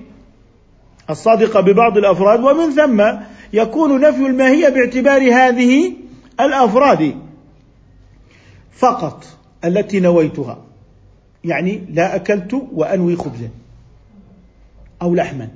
الصادقة 1.10 1.60
ببعض 1.60 1.98
الأفراد 1.98 2.40
ومن 2.40 2.70
ثم 2.70 3.02
يكون 3.52 4.00
نفي 4.00 4.26
الماهيه 4.26 4.68
باعتبار 4.68 5.32
هذه 5.32 5.92
الأفراد 6.40 7.14
فقط 8.72 9.24
التي 9.64 10.00
نويتها. 10.00 10.58
يعني 11.44 11.86
لا 11.90 12.16
أكلت 12.16 12.62
وأنوي 12.72 13.16
خبزا 13.16 13.48
أو 15.02 15.14
لحما. 15.14 15.48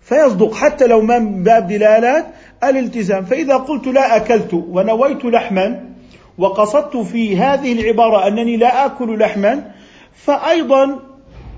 فيصدق 0.00 0.54
حتى 0.54 0.86
لو 0.86 1.02
من 1.02 1.42
باب 1.42 1.66
دلالات 1.66 2.26
الالتزام. 2.64 3.24
فإذا 3.24 3.56
قلت 3.56 3.86
لا 3.86 4.16
أكلت 4.16 4.54
ونويت 4.54 5.24
لحما 5.24 5.93
وقصدت 6.38 6.96
في 6.96 7.36
هذه 7.36 7.72
العبارة 7.72 8.28
أنني 8.28 8.56
لا 8.56 8.86
آكل 8.86 9.18
لحما 9.18 9.70
فأيضا 10.14 10.98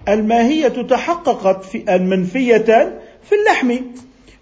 الماهية 0.09 0.69
تحققت 0.69 1.65
في 1.65 1.97
المنفية 1.97 3.01
في 3.23 3.35
اللحم 3.35 3.77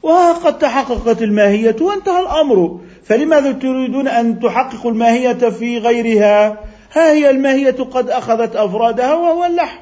وقد 0.03 0.59
تحققت 0.59 1.23
الماهية 1.23 1.77
وانتهى 1.81 2.21
الأمر. 2.21 2.81
فلماذا 3.05 3.53
تريدون 3.53 4.09
أن 4.09 4.41
تحققوا 4.41 4.91
الماهية 4.91 5.33
في 5.33 5.79
غيرها؟ 5.79 6.59
ها 6.93 7.13
هي 7.13 7.31
الماهية 7.31 7.71
قد 7.71 8.11
أخذت 8.11 8.57
أفرادها 8.57 9.15
وهو 9.15 9.45
اللحم 9.45 9.79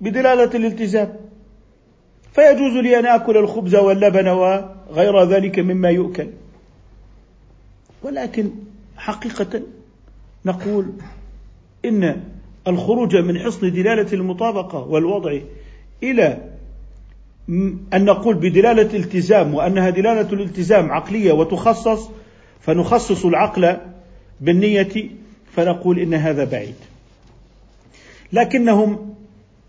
بدلالة 0.00 0.50
الالتزام. 0.54 1.16
فيجوز 2.32 2.72
لي 2.72 2.98
أن 2.98 3.06
آكل 3.06 3.36
الخبز 3.36 3.74
واللبن 3.74 4.28
وغير 4.28 5.24
ذلك 5.24 5.58
مما 5.58 5.90
يؤكل. 5.90 6.28
ولكن 8.02 8.50
حقيقة 8.96 9.62
نقول 10.44 10.92
إن 11.84 12.22
الخروج 12.68 13.16
من 13.16 13.38
حصن 13.38 13.72
دلالة 13.72 14.12
المطابقة 14.12 14.78
والوضع 14.78 15.38
إلى 16.02 16.48
أن 17.94 18.04
نقول 18.04 18.34
بدلالة 18.34 18.98
التزام 18.98 19.54
وأنها 19.54 19.90
دلالة 19.90 20.32
الالتزام 20.32 20.90
عقلية 20.90 21.32
وتخصص 21.32 22.08
فنخصص 22.60 23.24
العقل 23.24 23.76
بالنية 24.40 25.10
فنقول 25.56 25.98
إن 25.98 26.14
هذا 26.14 26.44
بعيد. 26.44 26.74
لكنهم 28.32 29.14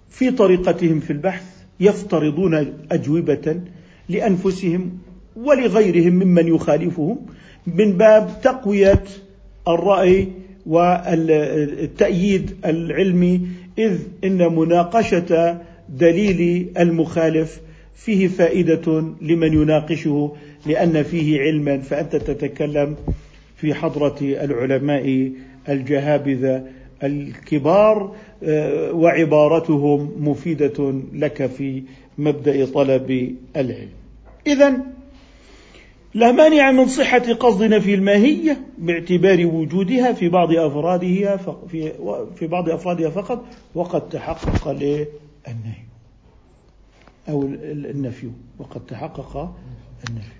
في 0.10 0.32
طريقتهم 0.32 1.00
في 1.00 1.14
البحث 1.14 1.44
يفترضون 1.80 2.74
أجوبة 2.92 3.62
لأنفسهم 4.10 4.98
ولغيرهم 5.36 6.14
ممن 6.14 6.48
يخالفهم 6.48 7.26
من 7.67 7.97
باب 7.97 8.30
تقوية 8.43 9.04
الرأي 9.67 10.28
والتأييد 10.65 12.52
العلمي 12.65 13.41
إذ 13.78 13.99
إن 14.23 14.56
مناقشة 14.56 15.58
دليل 15.89 16.69
المخالف 16.80 17.62
فيه 17.95 18.28
فائدة 18.28 19.04
لمن 19.21 19.54
يناقشه 19.54 20.36
لأن 20.65 21.04
فيه 21.04 21.41
علما 21.41 21.78
فأنت 21.78 22.15
تتكلم 22.15 22.95
في 23.56 23.73
حضرة 23.73 24.17
العلماء 24.21 25.32
الجهابذة 25.69 26.63
الكبار 27.04 28.15
آه، 28.43 28.91
وعبارتهم 28.91 30.12
مفيدة 30.19 30.93
لك 31.13 31.45
في 31.45 31.84
مبدأ 32.17 32.65
طلب 32.65 33.36
العلم. 33.56 33.89
إذا 34.47 34.73
لا 36.13 36.32
مانع 36.32 36.71
من 36.71 36.88
صحة 36.88 37.34
قصدنا 37.34 37.80
في 37.80 37.93
الماهية 37.93 38.62
باعتبار 38.78 39.45
وجودها 39.45 40.13
في 40.13 40.30
بعض 40.30 40.52
أفرادها 40.52 41.38
في 41.67 41.91
في 42.36 42.47
بعض 42.47 42.69
أفرادها 42.69 43.10
فقط 43.10 43.45
وقد 43.76 44.10
تحقق 44.10 44.67
النهي 45.47 45.84
أو 47.30 47.43
النفي 47.63 48.30
وقد 48.60 48.82
تحقق 48.86 49.56
النفي. 50.10 50.34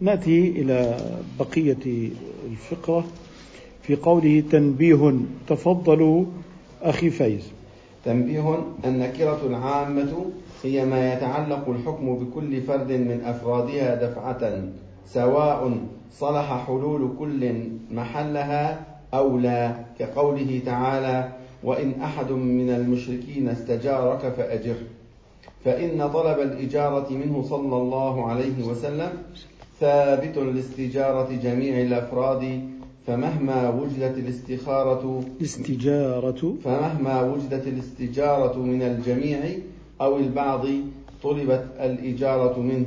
نأتي 0.00 0.48
إلى 0.48 1.00
بقية 1.38 2.10
الفقرة. 2.50 3.04
في 3.82 3.96
قوله 3.96 4.42
تنبيه 4.52 5.14
تفضلوا 5.48 6.24
أخي 6.82 7.10
فايز. 7.10 7.42
تنبيه 8.04 8.64
النكرة 8.84 9.46
العامة 9.46 10.30
هي 10.62 10.84
ما 10.84 11.12
يتعلق 11.12 11.68
الحكم 11.68 12.14
بكل 12.14 12.62
فرد 12.62 12.92
من 12.92 13.20
أفرادها 13.24 13.94
دفعة 13.94 14.62
سواء 15.06 15.78
صلح 16.12 16.66
حلول 16.66 17.10
كل 17.18 17.52
محلها 17.90 18.86
أو 19.14 19.38
لا 19.38 19.74
كقوله 19.98 20.60
تعالى 20.66 21.28
وإن 21.64 21.92
أحد 22.02 22.32
من 22.32 22.70
المشركين 22.70 23.48
استجارك 23.48 24.32
فأجره. 24.36 24.86
فإن 25.64 26.10
طلب 26.10 26.38
الإجارة 26.38 27.12
منه 27.12 27.42
صلى 27.42 27.76
الله 27.76 28.26
عليه 28.26 28.64
وسلم 28.64 29.10
ثابت 29.80 30.38
لاستجارة 30.38 31.32
جميع 31.42 31.80
الأفراد 31.80 32.60
فمهما 33.06 33.68
وجدت 33.68 34.18
الاستخارة 34.18 35.24
استجارة 35.42 36.54
فمهما 36.64 37.20
وجدت 37.22 37.66
الاستجارة 37.66 38.58
من 38.58 38.82
الجميع 38.82 39.38
أو 40.00 40.16
البعض 40.16 40.66
طلبت 41.22 41.64
الإجارة 41.80 42.58
منه 42.60 42.86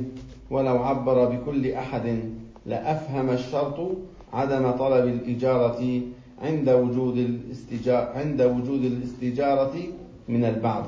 ولو 0.50 0.78
عبر 0.82 1.24
بكل 1.24 1.70
أحد 1.72 2.20
لأفهم 2.66 3.30
الشرط 3.30 3.80
عدم 4.32 4.70
طلب 4.70 5.04
الإجارة 5.06 6.00
عند 6.42 6.68
وجود 6.70 7.16
الاستجارة 7.16 8.12
عند 8.18 8.42
وجود 8.42 8.84
الاستجارة 8.84 9.74
من 10.28 10.44
البعض. 10.44 10.84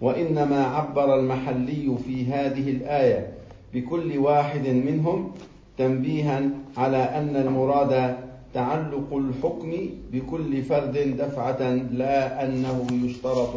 وإنما 0.00 0.64
عبر 0.64 1.18
المحلي 1.20 1.96
في 2.06 2.24
هذه 2.26 2.70
الآية 2.70 3.28
بكل 3.74 4.18
واحد 4.18 4.68
منهم 4.68 5.30
تنبيها 5.78 6.42
على 6.76 6.96
أن 6.96 7.36
المراد 7.36 8.16
تعلق 8.54 9.14
الحكم 9.16 9.72
بكل 10.12 10.62
فرد 10.62 11.16
دفعة 11.18 11.72
لا 11.74 12.44
أنه 12.44 12.86
يشترط 13.04 13.54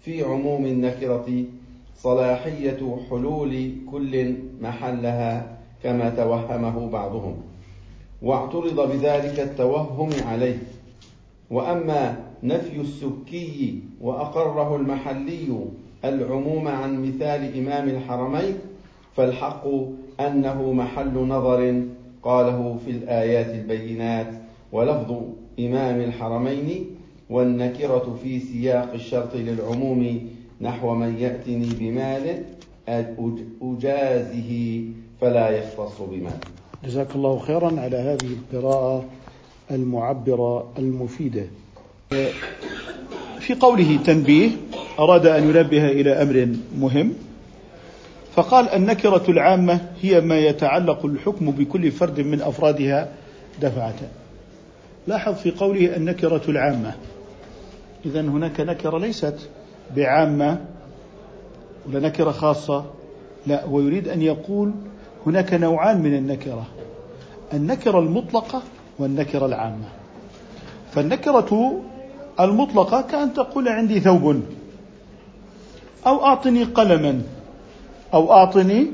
في 0.00 0.22
عموم 0.22 0.66
النكرة 0.66 1.44
صلاحية 1.96 2.96
حلول 3.10 3.72
كل 3.90 4.34
محلها 4.60 5.58
كما 5.82 6.10
توهمه 6.10 6.90
بعضهم. 6.90 7.36
واعترض 8.22 8.88
بذلك 8.92 9.40
التوهم 9.40 10.10
عليه. 10.26 10.58
وأما 11.50 12.16
نفي 12.42 12.80
السكي 12.80 13.80
وأقره 14.00 14.76
المحلي 14.76 15.48
العموم 16.04 16.68
عن 16.68 17.02
مثال 17.02 17.58
إمام 17.58 17.88
الحرمين 17.88 18.58
فالحق 19.16 19.64
أنه 20.20 20.72
محل 20.72 21.14
نظر 21.18 21.82
قاله 22.22 22.78
في 22.84 22.90
الآيات 22.90 23.46
البينات 23.46 24.26
ولفظ 24.72 25.12
إمام 25.58 26.00
الحرمين 26.00 26.84
والنكرة 27.30 28.18
في 28.22 28.40
سياق 28.40 28.92
الشرط 28.94 29.34
للعموم 29.34 30.28
نحو 30.60 30.94
من 30.94 31.18
يأتني 31.18 31.68
بمال 31.80 32.42
أجازه 33.62 34.82
فلا 35.20 35.48
يختص 35.48 36.00
بمال. 36.10 36.32
جزاك 36.84 37.14
الله 37.14 37.38
خيرا 37.38 37.80
على 37.80 37.96
هذه 37.96 38.26
القراءة 38.26 39.04
المعبرة 39.70 40.72
المفيدة. 40.78 41.44
في 43.40 43.54
قوله 43.60 43.98
تنبيه 44.04 44.50
أراد 44.98 45.26
أن 45.26 45.42
ينبه 45.42 45.88
إلى 45.88 46.22
أمر 46.22 46.56
مهم. 46.78 47.12
فقال 48.34 48.68
النكرة 48.68 49.24
العامة 49.28 49.80
هي 50.02 50.20
ما 50.20 50.38
يتعلق 50.38 51.06
الحكم 51.06 51.50
بكل 51.50 51.90
فرد 51.90 52.20
من 52.20 52.40
أفرادها 52.40 53.08
دفعة. 53.62 53.96
لاحظ 55.06 55.34
في 55.34 55.50
قوله 55.50 55.96
النكرة 55.96 56.42
العامة. 56.48 56.94
إذا 58.06 58.20
هناك 58.20 58.60
نكرة 58.60 58.98
ليست 58.98 59.34
بعامة 59.96 60.58
ولا 61.88 62.00
نكرة 62.00 62.30
خاصة. 62.30 62.84
لا 63.46 63.64
هو 63.64 63.80
يريد 63.80 64.08
أن 64.08 64.22
يقول 64.22 64.72
هناك 65.26 65.54
نوعان 65.54 66.02
من 66.02 66.14
النكرة 66.14 66.66
النكرة 67.52 67.98
المطلقة 67.98 68.62
والنكرة 68.98 69.46
العامة. 69.46 69.88
فالنكرة 70.92 71.80
المطلقة 72.40 73.00
كأن 73.00 73.34
تقول 73.34 73.68
عندي 73.68 74.00
ثوب 74.00 74.42
أو 76.06 76.24
أعطني 76.24 76.64
قلما 76.64 77.22
أو 78.14 78.32
أعطني 78.32 78.86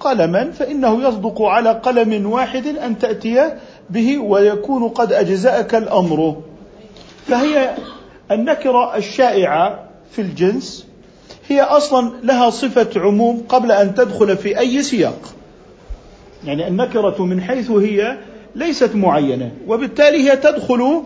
قلما 0.00 0.50
فإنه 0.50 1.08
يصدق 1.08 1.42
على 1.42 1.70
قلم 1.70 2.30
واحد 2.30 2.66
أن 2.66 2.98
تأتي 2.98 3.52
به 3.90 4.18
ويكون 4.18 4.88
قد 4.88 5.12
أجزأك 5.12 5.74
الأمر. 5.74 6.36
فهي 7.26 7.74
النكرة 8.30 8.96
الشائعة 8.96 9.84
في 10.10 10.22
الجنس 10.22 10.86
هي 11.48 11.62
أصلا 11.62 12.12
لها 12.22 12.50
صفة 12.50 12.88
عموم 12.96 13.44
قبل 13.48 13.72
أن 13.72 13.94
تدخل 13.94 14.36
في 14.36 14.58
أي 14.58 14.82
سياق. 14.82 15.34
يعني 16.44 16.68
النكرة 16.68 17.24
من 17.24 17.40
حيث 17.40 17.70
هي 17.70 18.18
ليست 18.54 18.94
معينة 18.94 19.50
وبالتالي 19.66 20.30
هي 20.30 20.36
تدخل 20.36 21.02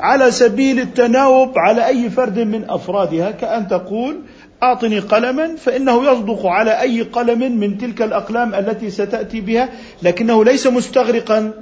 على 0.00 0.30
سبيل 0.30 0.80
التناوب 0.80 1.58
على 1.58 1.86
أي 1.86 2.10
فرد 2.10 2.38
من 2.38 2.70
أفرادها 2.70 3.30
كأن 3.30 3.68
تقول 3.68 4.20
أعطني 4.62 4.98
قلما 4.98 5.56
فإنه 5.56 6.12
يصدق 6.12 6.46
على 6.46 6.80
أي 6.80 7.02
قلم 7.02 7.58
من 7.60 7.78
تلك 7.78 8.02
الأقلام 8.02 8.54
التي 8.54 8.90
ستأتي 8.90 9.40
بها 9.40 9.68
لكنه 10.02 10.44
ليس 10.44 10.66
مستغرقا 10.66 11.52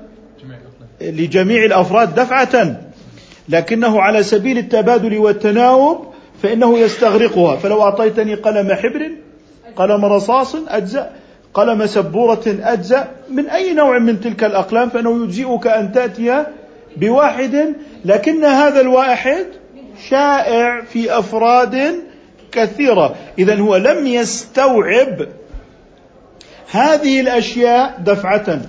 لجميع 1.01 1.64
الأفراد 1.64 2.14
دفعة. 2.14 2.77
لكنه 3.49 4.01
على 4.01 4.23
سبيل 4.23 4.59
التبادل 4.59 5.19
والتناوب 5.19 6.07
فإنه 6.43 6.79
يستغرقها. 6.79 7.57
فلو 7.57 7.83
أعطيتني 7.83 8.35
قلم 8.35 8.73
حبر 8.73 9.11
قلم 9.77 10.05
رصاص 10.05 10.57
أجزأ 10.69 11.11
قلم 11.55 11.87
سبورة 11.87 12.43
أجزأ 12.47 13.09
من 13.31 13.49
أي 13.49 13.75
نوع 13.75 13.99
من 13.99 14.21
تلك 14.21 14.45
الأقلام 14.45 14.89
فإنه 14.89 15.25
يجزئك 15.25 15.67
أن 15.67 15.93
تأتي 15.93 16.45
بواحد. 16.97 17.75
لكن 18.05 18.45
هذا 18.45 18.81
الواحد 18.81 19.47
شائع 20.09 20.81
في 20.81 21.19
أفراد 21.19 21.95
كثيرة. 22.53 23.15
إذا 23.39 23.59
هو 23.59 23.77
لم 23.77 24.07
يستوعب 24.07 25.27
هذه 26.71 27.21
الأشياء 27.21 28.01
دفعة 28.05 28.61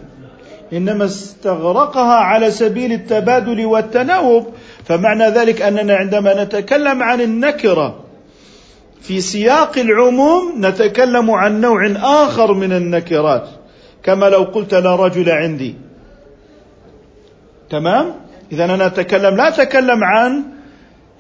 إنما 0.74 1.06
استغرقها 1.06 2.16
على 2.16 2.52
سبيل 2.52 2.92
التبادل 2.92 3.66
والتناوب. 3.66 4.48
فمعنى 4.86 5.28
ذلك 5.28 5.62
أننا 5.62 5.96
عندما 5.96 6.44
نتكلم 6.44 7.04
عن 7.04 7.22
النكرة 7.22 8.04
في 9.02 9.22
سياق 9.22 9.78
العموم 9.78 10.66
نتكلم 10.66 11.32
عن 11.32 11.62
نوع 11.62 11.92
آخر 12.02 12.54
من 12.54 12.74
النكرات. 12.74 13.48
كما 14.04 14.30
لو 14.30 14.44
قلت 14.44 14.74
لا 14.74 14.96
رجل 14.96 15.30
عندي. 15.30 15.76
تمام؟ 17.70 18.14
إذا 18.52 18.66
أنا 18.66 18.86
أتكلم 18.86 19.36
لا 19.36 19.48
أتكلم 19.48 20.04
عن 20.04 20.44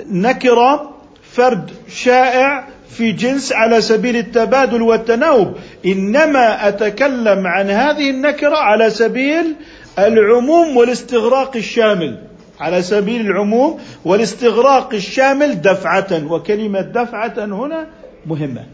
نكرة 0.06 0.96
فرد 1.32 1.72
شائع 1.90 2.68
في 2.90 3.12
جنس 3.12 3.54
على 3.54 3.82
سبيل 3.82 4.18
التبادل 4.18 4.82
والتناوب. 4.82 5.54
إنما 5.86 6.68
أتكلم 6.68 7.48
عن 7.48 7.70
هذه 7.70 8.10
النكرة 8.10 8.56
على 8.56 8.90
سبيل 8.90 9.56
العموم 10.00 10.78
والاستغراق 10.78 11.56
الشامل. 11.56 12.18
على 12.64 12.82
سبيل 12.82 13.22
العموم 13.22 13.80
والاستغراق 14.06 14.94
الشامل 14.94 15.62
دفعة 15.62 16.32
وكلمة 16.32 16.82
دفعة 16.82 17.34
هنا 17.38 17.88
مهمة. 18.26 18.66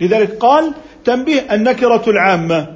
لذلك 0.00 0.38
قال 0.38 0.74
تنبيه 1.04 1.54
النكرة 1.54 2.02
العامة. 2.06 2.66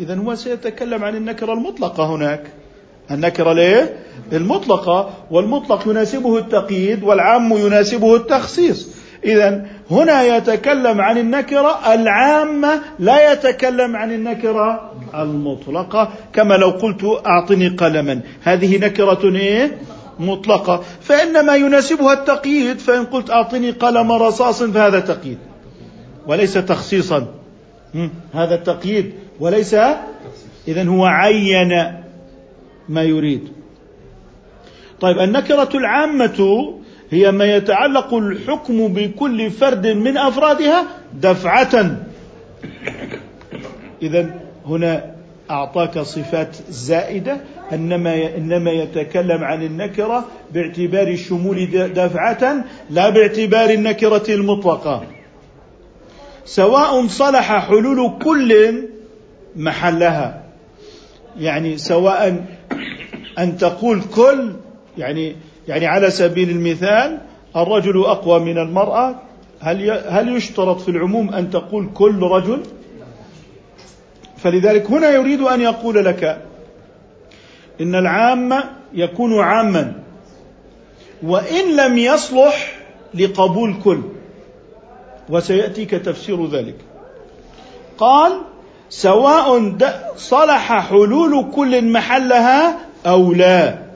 اذا 0.00 0.14
هو 0.14 0.34
سيتكلم 0.34 1.04
عن 1.04 1.16
النكرة 1.16 1.52
المطلقة 1.52 2.14
هناك. 2.14 2.42
النكرة 3.10 3.52
ليه؟ 3.52 3.96
المطلقة 4.32 5.10
والمطلق 5.30 5.88
يناسبه 5.88 6.38
التقييد 6.38 7.04
والعام 7.04 7.52
يناسبه 7.52 8.16
التخصيص. 8.16 8.88
إذا 9.24 9.66
هنا 9.90 10.22
يتكلم 10.22 11.00
عن 11.00 11.18
النكرة 11.18 11.94
العامة 11.94 12.80
لا 12.98 13.32
يتكلم 13.32 13.96
عن 13.96 14.12
النكرة 14.12 14.92
المطلقة. 15.14 16.12
كما 16.32 16.54
لو 16.54 16.70
قلت 16.70 17.20
أعطني 17.26 17.68
قلما. 17.68 18.20
هذه 18.42 18.78
نكرة 18.78 19.36
إيه؟ 19.36 19.78
مطلقة. 20.18 20.82
فإنما 21.00 21.56
يناسبها 21.56 22.12
التقييد. 22.12 22.78
فإن 22.78 23.04
قلت 23.04 23.30
أعطني 23.30 23.70
قلم 23.70 24.12
رصاص 24.12 24.62
فهذا 24.62 25.00
تقييد. 25.00 25.38
وليس 26.26 26.54
تخصيصا. 26.54 27.26
هذا 28.34 28.54
التقييد. 28.54 29.12
وليس 29.40 29.74
إذا 30.68 30.84
هو 30.88 31.04
عين 31.04 31.92
ما 32.88 33.02
يريد. 33.02 33.48
طيب 35.00 35.18
النكرة 35.18 35.68
العامة 35.74 36.74
هي 37.10 37.32
ما 37.32 37.44
يتعلق 37.44 38.14
الحكم 38.14 38.88
بكل 38.88 39.50
فرد 39.50 39.86
من 39.86 40.16
أفرادها 40.16 40.86
دفعة. 41.14 41.96
اذا 44.02 44.40
هنا 44.66 45.14
أعطاك 45.50 45.98
صفات 45.98 46.56
زائدة 46.68 47.40
إنما 47.72 48.36
إنما 48.36 48.70
يتكلم 48.70 49.44
عن 49.44 49.62
النكرة 49.62 50.24
باعتبار 50.54 51.08
الشمول 51.08 51.66
دفعة 51.94 52.64
لا 52.90 53.08
باعتبار 53.10 53.70
النكرة 53.70 54.34
المطلقة. 54.34 55.02
سواء 56.44 57.06
صلح 57.06 57.68
حلول 57.68 58.18
كل 58.22 58.82
محلها. 59.56 60.42
يعني 61.38 61.78
سواء 61.78 62.44
أن 63.38 63.56
تقول 63.56 64.00
كل 64.14 64.52
يعني 64.98 65.36
يعني 65.68 65.86
على 65.86 66.10
سبيل 66.10 66.50
المثال 66.50 67.18
الرجل 67.56 68.04
أقوى 68.04 68.40
من 68.40 68.58
المرأة 68.58 69.14
هل 69.60 69.90
هل 69.90 70.36
يشترط 70.36 70.80
في 70.80 70.88
العموم 70.88 71.34
أن 71.34 71.50
تقول 71.50 71.90
كل 71.94 72.22
رجل؟ 72.22 72.62
فلذلك 74.36 74.90
هنا 74.90 75.10
يريد 75.10 75.40
أن 75.40 75.60
يقول 75.60 76.04
لك 76.04 76.42
إن 77.80 77.94
العام 77.94 78.52
يكون 78.94 79.40
عاما 79.40 79.92
وإن 81.22 81.76
لم 81.76 81.98
يصلح 81.98 82.78
لقبول 83.14 83.74
كل 83.84 84.00
وسيأتيك 85.28 85.90
تفسير 85.90 86.46
ذلك 86.46 86.76
قال 87.98 88.32
سواء 88.88 89.76
صلح 90.16 90.88
حلول 90.88 91.50
كل 91.54 91.92
محلها 91.92 92.78
أو 93.06 93.32
لا 93.32 93.89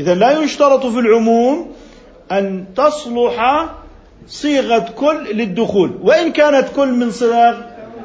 إذا 0.00 0.14
لا 0.14 0.42
يشترط 0.42 0.86
في 0.86 0.98
العموم 0.98 1.72
أن 2.32 2.64
تصلح 2.76 3.66
صيغة 4.26 4.86
كل 4.96 5.36
للدخول 5.36 5.98
وإن 6.02 6.32
كانت 6.32 6.68
كل 6.76 6.88
من 6.92 7.10
صيغ 7.10 7.54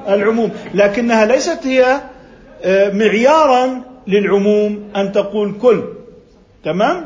العموم 0.07 0.51
لكنها 0.73 1.25
ليست 1.25 1.59
هي 1.67 2.01
آه، 2.63 2.91
معيارا 2.91 3.81
للعموم 4.07 4.89
أن 4.95 5.11
تقول 5.11 5.53
كل. 5.61 5.83
تمام؟ 6.63 7.05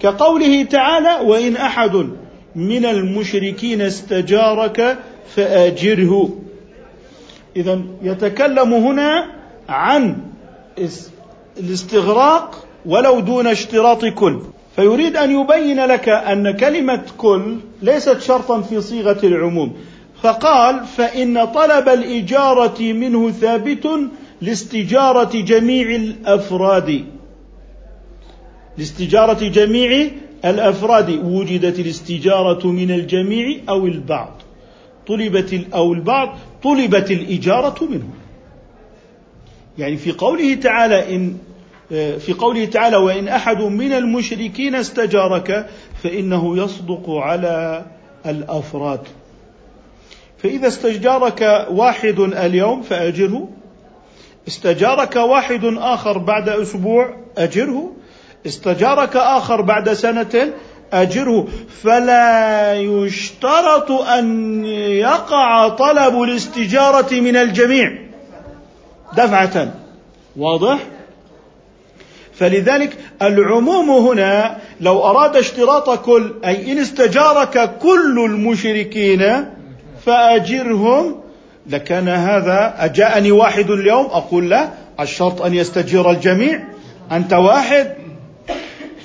كقوله 0.00 0.64
تعالى 0.64 1.28
وإن 1.28 1.56
أحد 1.56 2.08
من 2.54 2.84
المشركين 2.84 3.80
استجارك 3.80 4.98
فآجره. 5.36 6.38
إذا 7.56 7.80
يتكلم 8.02 8.74
هنا 8.74 9.26
عن 9.68 10.16
الاستغراق 11.58 12.67
ولو 12.86 13.20
دون 13.20 13.46
اشتراط 13.46 14.04
كل. 14.04 14.40
فيريد 14.76 15.16
أن 15.16 15.40
يبين 15.40 15.84
لك 15.84 16.08
أن 16.08 16.50
كلمة 16.50 17.02
كل 17.18 17.56
ليست 17.82 18.20
شرطا 18.20 18.60
في 18.60 18.80
صيغة 18.80 19.26
العموم. 19.26 19.72
فقال 20.22 20.84
فإن 20.84 21.44
طلب 21.44 21.88
الإجارة 21.88 22.80
منه 22.80 23.30
ثابت 23.30 23.88
لاستجارة 24.42 25.40
جميع 25.40 25.96
الأفراد. 25.96 27.04
لاستجارة 28.78 29.48
جميع 29.48 30.10
الأفراد. 30.44 31.10
وجدت 31.24 31.78
الاستجارة 31.78 32.66
من 32.66 32.90
الجميع 32.90 33.60
أو 33.68 33.86
البعض. 33.86 34.32
طلبت 35.06 35.60
أو 35.74 35.92
البعض 35.92 36.38
طلبت 36.62 37.10
الإجارة 37.10 37.84
منه. 37.84 38.10
يعني 39.78 39.96
في 39.96 40.12
قوله 40.12 40.54
تعالى 40.54 41.16
إن 41.16 41.36
في 41.90 42.32
قوله 42.38 42.64
تعالى 42.64 42.96
وإن 42.96 43.28
أحد 43.28 43.62
من 43.62 43.92
المشركين 43.92 44.74
استجارك 44.74 45.66
فإنه 46.02 46.58
يصدق 46.58 47.10
على 47.10 47.84
الأفراد. 48.26 49.00
فإذا 50.42 50.68
استجارك 50.68 51.66
واحد 51.70 52.18
اليوم 52.18 52.82
فأجره. 52.82 53.48
استجارك 54.48 55.16
واحد 55.16 55.64
آخر 55.64 56.18
بعد 56.18 56.48
أسبوع 56.48 57.16
أجره. 57.38 57.92
استجارك 58.46 59.16
آخر 59.16 59.60
بعد 59.60 59.92
سنة 59.92 60.52
أجره. 60.92 61.48
فلا 61.82 62.74
يشترط 62.80 63.90
أن 63.90 64.64
يقع 64.64 65.68
طلب 65.68 66.22
الاستجارة 66.22 67.14
من 67.14 67.36
الجميع. 67.36 67.98
دفعة. 69.16 69.74
واضح؟ 70.36 70.78
فلذلك 72.38 72.96
العموم 73.22 73.90
هنا 73.90 74.58
لو 74.80 75.02
أراد 75.04 75.36
اشتراط 75.36 76.04
كل 76.04 76.32
أي 76.44 76.72
إن 76.72 76.78
استجارك 76.78 77.78
كل 77.78 78.24
المشركين 78.24 79.44
فأجرهم. 80.04 81.16
لكان 81.66 82.08
هذا 82.08 82.74
أجاءني 82.78 83.30
واحد 83.30 83.70
اليوم 83.70 84.06
أقول 84.06 84.50
لا 84.50 84.68
الشرط 85.00 85.42
أن 85.42 85.54
يستجير 85.54 86.10
الجميع 86.10 86.64
أنت 87.12 87.32
واحد. 87.32 87.94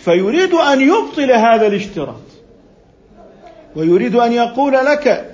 فيريد 0.05 0.53
أن 0.53 0.81
يبطل 0.81 1.31
هذا 1.31 1.67
الاشتراط. 1.67 2.23
ويريد 3.75 4.15
أن 4.15 4.31
يقول 4.31 4.73
لك 4.73 5.29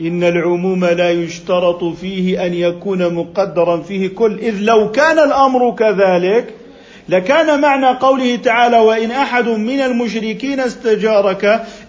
إن 0.00 0.24
العموم 0.24 0.84
لا 0.84 1.10
يشترط 1.10 1.84
فيه 1.84 2.46
أن 2.46 2.54
يكون 2.54 3.14
مقدرا 3.14 3.82
فيه 3.82 4.08
كل 4.08 4.38
إذ 4.38 4.56
لو 4.60 4.90
كان 4.90 5.18
الأمر 5.18 5.74
كذلك 5.74 6.54
لكان 7.10 7.60
معنى 7.60 7.86
قوله 7.86 8.36
تعالى 8.36 8.78
وإن 8.78 9.10
أحد 9.10 9.48
من 9.48 9.80
المشركين 9.80 10.60
استجارك 10.60 11.44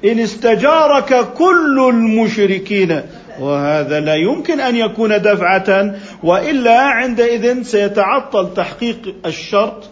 إن 0.05 0.19
استجارك 0.19 1.34
كل 1.34 1.89
المشركين. 1.89 3.01
وهذا 3.39 3.99
لا 3.99 4.15
يمكن 4.15 4.60
أن 4.60 4.75
يكون 4.75 5.21
دفعة 5.21 5.95
وإلا 6.23 6.79
عندئذ 6.79 7.63
سيتعطل 7.63 8.53
تحقيق 8.53 9.15
الشرط 9.25 9.89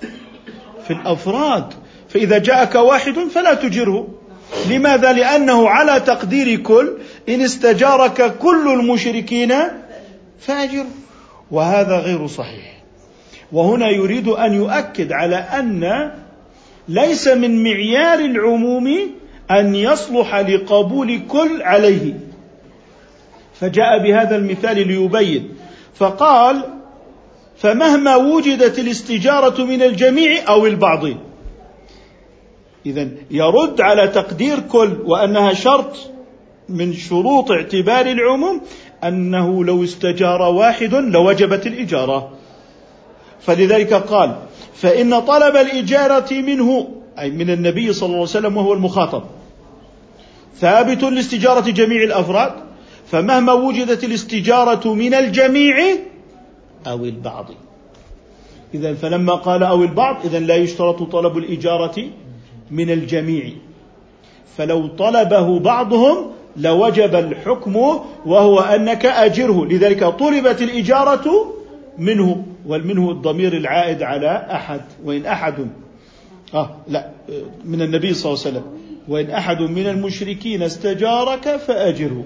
في 0.87 0.93
الأفراد. 0.93 1.73
فإذا 2.09 2.37
جاءك 2.37 2.75
واحد 2.75 3.19
فلا 3.33 3.53
تجره. 3.53 4.07
لماذا؟ 4.69 5.13
لأنه 5.13 5.69
على 5.69 5.99
تقدير 5.99 6.59
كل 6.59 6.97
إن 7.29 7.41
استجارك 7.41 8.37
كل 8.37 8.67
المشركين 8.79 9.53
فاجر 10.39 10.85
وهذا 11.51 11.97
غير 11.97 12.27
صحيح. 12.27 12.78
وهنا 13.51 13.89
يريد 13.89 14.27
أن 14.27 14.53
يؤكد 14.53 15.11
على 15.11 15.35
أن 15.35 16.11
ليس 16.87 17.27
من 17.27 17.63
معيار 17.63 18.19
العموم 18.19 18.97
أن 19.51 19.75
يصلح 19.75 20.35
لقبول 20.35 21.19
كل 21.27 21.61
عليه. 21.61 22.13
فجاء 23.59 24.03
بهذا 24.03 24.35
المثال 24.35 24.87
ليبين. 24.87 25.49
فقال 25.95 26.63
فمهما 27.57 28.15
وجدت 28.15 28.79
الاستجارة 28.79 29.63
من 29.63 29.81
الجميع 29.81 30.47
أو 30.47 30.65
البعض. 30.65 31.05
اذا 32.85 33.07
يرد 33.31 33.81
على 33.81 34.07
تقدير 34.07 34.59
كل 34.59 34.97
وأنها 35.05 35.53
شرط 35.53 35.97
من 36.69 36.93
شروط 36.93 37.51
اعتبار 37.51 38.05
العموم 38.05 38.61
أنه 39.03 39.65
لو 39.65 39.83
استجار 39.83 40.41
واحد 40.41 40.93
لوجبت 40.95 41.67
الإجارة. 41.67 42.38
فلذلك 43.41 43.93
قال 43.93 44.35
فإن 44.73 45.19
طلب 45.19 45.55
الإجارة 45.55 46.33
منه 46.33 46.87
أي 47.19 47.31
من 47.31 47.49
النبي 47.49 47.93
صلى 47.93 48.05
الله 48.05 48.17
عليه 48.17 48.23
وسلم 48.23 48.57
وهو 48.57 48.73
المخاطب 48.73 49.23
ثابت 50.59 51.03
لاستجارة 51.03 51.69
جميع 51.69 52.03
الأفراد 52.03 52.51
فمهما 53.11 53.53
وجدت 53.53 54.03
الاستجارة 54.03 54.93
من 54.93 55.13
الجميع 55.13 55.75
أو 56.87 57.05
البعض. 57.05 57.45
اذا 58.73 58.93
فلما 58.93 59.35
قال 59.35 59.63
أو 59.63 59.83
البعض 59.83 60.25
اذا 60.25 60.39
لا 60.39 60.55
يشترط 60.55 61.03
طلب 61.03 61.37
الإجارة 61.37 62.03
من 62.71 62.89
الجميع. 62.89 63.49
فلو 64.57 64.87
طلبه 64.87 65.59
بعضهم 65.59 66.31
لوجب 66.57 67.15
الحكم 67.15 67.75
وهو 68.25 68.59
أنك 68.59 69.05
أجره. 69.05 69.65
لذلك 69.65 70.03
طلبت 70.03 70.61
الإجارة 70.61 71.55
منه. 71.97 72.45
والمنه 72.67 73.11
الضمير 73.11 73.53
العائد 73.53 74.03
على 74.03 74.47
أحد 74.51 74.81
وإن 75.03 75.25
أحد 75.25 75.67
آه 76.53 76.77
لا 76.87 77.09
من 77.65 77.81
النبي 77.81 78.13
صلى 78.13 78.33
الله 78.33 78.45
عليه 78.45 78.57
وسلم. 78.57 78.63
وإن 79.07 79.29
أحد 79.29 79.61
من 79.61 79.87
المشركين 79.87 80.63
استجارك 80.63 81.55
فأجره. 81.55 82.25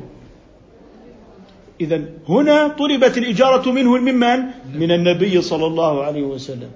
اذا 1.82 2.02
هنا 2.30 2.68
طلبت 2.68 3.18
الإجارة 3.18 3.72
منه 3.72 3.98
ممن 3.98 4.40
من؟ 4.76 4.92
النبي 4.92 5.42
صلى 5.42 5.66
الله 5.66 6.04
عليه 6.04 6.24
وسلم 6.24 6.70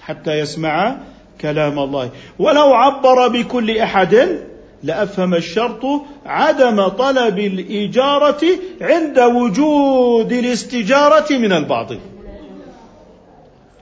حتى 0.00 0.38
يسمع 0.38 0.96
كلام 1.40 1.78
الله. 1.78 2.10
ولو 2.38 2.74
عبر 2.74 3.28
بكل 3.28 3.78
أحد 3.78 4.38
لأفهم 4.82 5.34
الشرط 5.34 5.84
عدم 6.26 6.88
طلب 6.88 7.38
الإجارة 7.38 8.40
عند 8.80 9.18
وجود 9.18 10.32
الاستجارة 10.32 11.32
من 11.32 11.52
البعض 11.52 11.92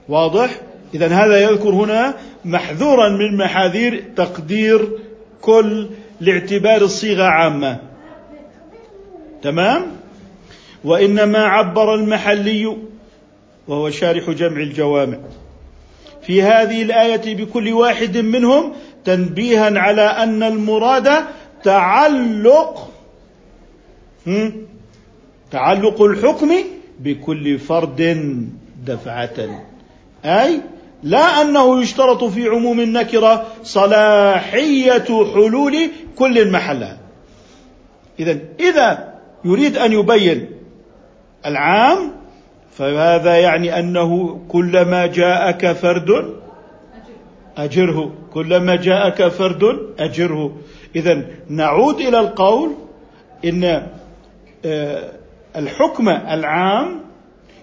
واضح؟ 0.08 0.60
اذا 0.94 1.06
هذا 1.06 1.40
يذكر 1.40 1.70
هنا 1.70 2.14
محذورا 2.44 3.08
من 3.08 3.36
محاذير 3.36 4.04
تقدير 4.16 4.88
كل 5.40 5.88
لاعتبار 6.20 6.82
الصيغة 6.82 7.22
عامة. 7.24 7.80
تمام؟ 9.42 9.86
وإنما 10.84 11.38
عبر 11.38 11.94
المحلي 11.94 12.76
وهو 13.68 13.90
شارح 13.90 14.30
جمع 14.30 14.60
الجوامع 14.60 15.18
في 16.22 16.42
هذه 16.42 16.82
الآية 16.82 17.36
بكل 17.36 17.72
واحد 17.72 18.18
منهم 18.18 18.72
تنبيها 19.04 19.78
على 19.78 20.02
أن 20.02 20.42
المراد 20.42 21.10
تعلق 21.64 22.90
تعلق 25.50 26.02
الحكم 26.02 26.50
بكل 27.00 27.58
فرد 27.58 28.26
دفعة. 28.86 29.71
أي 30.24 30.61
لا 31.02 31.42
أنه 31.42 31.82
يشترط 31.82 32.24
في 32.24 32.48
عموم 32.48 32.80
النكرة 32.80 33.46
صلاحية 33.62 35.24
حلول 35.35 35.76
كل 36.16 36.50
محلها 36.50 36.98
اذا 38.20 38.38
إذا 38.61 39.14
يريد 39.44 39.76
أن 39.76 39.92
يبين 39.92 40.50
العام 41.46 42.12
فهذا 42.70 43.37
يعني 43.37 43.78
أنه 43.78 44.40
كلما 44.48 45.06
جاءك 45.06 45.72
فرد 45.72 46.35
أجره. 47.56 48.12
كلما 48.32 48.76
جاءك 48.76 49.28
فرد 49.28 49.62
أجره. 49.98 50.56
اذا 50.96 51.26
نعود 51.48 52.00
إلى 52.00 52.20
القول 52.20 52.72
إن 53.44 53.87
آه، 54.64 55.12
الحكم 55.56 56.08
العام 56.08 57.00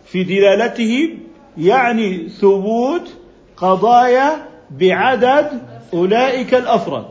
في 0.06 0.24
دلالته 0.24 1.10
يعني 1.58 2.30
ثبوت 2.30 3.14
قضايا 3.58 4.46
بعدد 4.72 5.62
أولئك 5.94 6.54
الأفراد. 6.54 7.06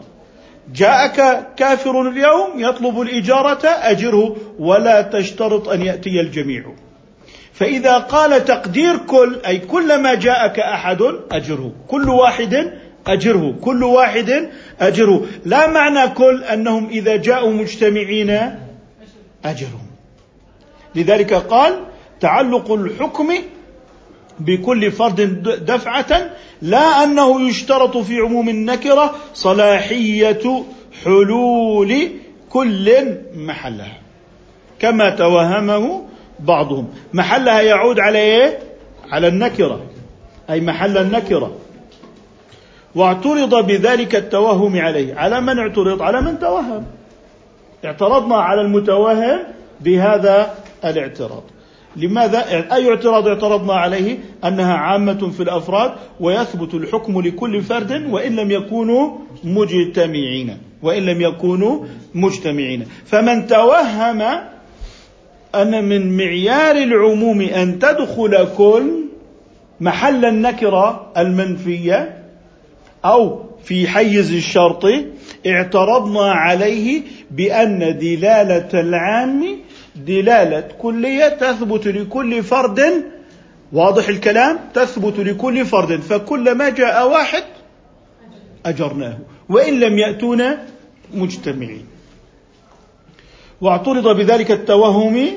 جاءك 0.75 1.47
كافر 1.57 2.09
اليوم 2.09 2.51
يطلب 2.57 3.01
الإجارة 3.01 3.67
أجره 3.67 4.37
ولا 4.59 5.03
تشترط 5.03 5.69
أن 5.69 5.83
يأتي 5.83 6.21
الجميع. 6.21 6.65
فإذا 7.53 7.99
قال 7.99 8.45
تقدير 8.45 8.97
كل 8.97 9.39
أي 9.47 9.59
كلما 9.59 10.15
جاءك 10.15 10.59
أحد 10.59 11.03
أجره. 11.33 11.73
كل 11.89 12.09
واحد 12.09 12.73
أجره. 13.07 13.55
كل 13.61 13.85
واحد 13.85 14.51
أجره. 14.81 15.27
لا 15.45 15.67
معنى 15.67 16.09
كل 16.09 16.45
أنهم 16.45 16.89
إذا 16.89 17.17
جاءوا 17.17 17.53
مجتمعين 17.53 18.31
أجرهم. 19.45 19.89
لذلك 20.95 21.35
قال 21.35 21.85
تعلق 22.21 22.73
الحكم 22.73 23.33
بكل 24.41 24.91
فرد 24.91 25.21
دفعة 25.67 26.31
لا 26.63 27.05
أنه 27.05 27.49
يشترط 27.49 27.97
في 27.97 28.19
عموم 28.19 28.49
النكرة 28.49 29.15
صلاحية 29.35 30.65
حلول 31.05 32.09
كل 32.51 32.93
محلها 33.37 33.99
كما 34.79 35.11
توهمه 35.11 36.05
بعضهم. 36.41 36.89
محلها 37.13 37.61
يعود 37.61 38.01
على 38.01 38.19
إيه؟ 38.19 38.59
على 39.11 39.29
النكرة 39.29 39.81
أي 40.51 40.61
محل 40.61 40.99
النكرة. 40.99 41.57
واعترض 42.95 43.67
بذلك 43.67 44.17
التوهم 44.17 44.77
عليه. 44.77 45.15
على 45.15 45.41
من 45.41 45.59
اعترض؟ 45.59 46.03
على 46.03 46.21
من 46.21 46.39
توهم. 46.39 46.87
اعترضنا 47.85 48.37
على 48.37 48.61
المتوهم 48.61 49.39
بهذا 49.81 50.55
الاعتراض. 50.85 51.43
لماذا؟ 51.97 52.75
أي 52.75 52.89
اعتراض 52.89 53.29
اعترضنا 53.29 53.73
عليه 53.75 54.19
أنها 54.45 54.75
عامة 54.75 55.31
في 55.31 55.43
الأفراد 55.43 55.93
ويثبت 56.21 56.75
الحكم 56.75 57.21
لكل 57.21 57.63
فرد 57.63 58.07
وإن 58.11 58.37
لم 58.37 58.51
يكونوا 58.51 59.11
مجتمعين 59.45 60.57
وإن 60.83 61.03
لم 61.03 61.21
يكونوا 61.21 61.85
مجتمعين. 62.15 62.87
فمن 63.07 63.47
توهم 63.47 64.23
أن 65.55 65.85
من 65.85 66.17
معيار 66.17 66.77
العموم 66.77 67.41
أن 67.41 67.79
تدخل 67.79 68.49
كل 68.57 69.05
محل 69.81 70.25
النكرة 70.25 71.13
المنفية 71.17 72.25
أو 73.05 73.45
في 73.65 73.89
حيز 73.89 74.33
الشرط 74.33 74.85
اعترضنا 75.47 76.33
عليه 76.33 77.03
بأن 77.31 77.99
دلالة 77.99 78.81
العام 78.81 79.45
دلالة 80.07 80.61
كلية 80.79 81.29
تثبت 81.29 81.87
لكل 81.87 82.43
فرد 82.43 83.05
واضح 83.73 84.09
الكلام؟ 84.09 84.59
تثبت 84.75 85.19
لكل 85.19 85.67
فرد 85.67 86.01
فكلما 86.01 86.69
جاء 86.69 87.09
واحد 87.09 87.45
أجرناه 88.67 89.19
وإن 89.49 89.81
لم 89.81 89.99
يأتونا 89.99 90.67
مجتمعين. 91.15 91.87
واعترض 93.61 94.17
بذلك 94.17 94.51
التوهم 94.51 95.29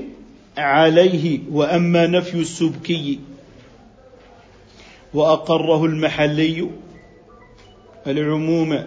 عليه 0.58 1.40
وأما 1.52 2.08
نفي 2.08 2.40
السبكي 2.40 3.20
وأقره 5.14 5.86
المحلي 5.86 6.70
العموم 8.08 8.84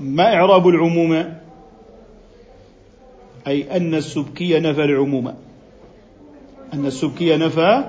ما 0.00 0.34
إعراب 0.34 0.68
العموم؟ 0.68 1.39
أي 3.46 3.76
أن 3.76 3.94
السبكي 3.94 4.60
نفى 4.60 4.84
العموم. 4.84 5.34
أن 6.74 6.86
السبكي 6.86 7.36
نفى 7.36 7.84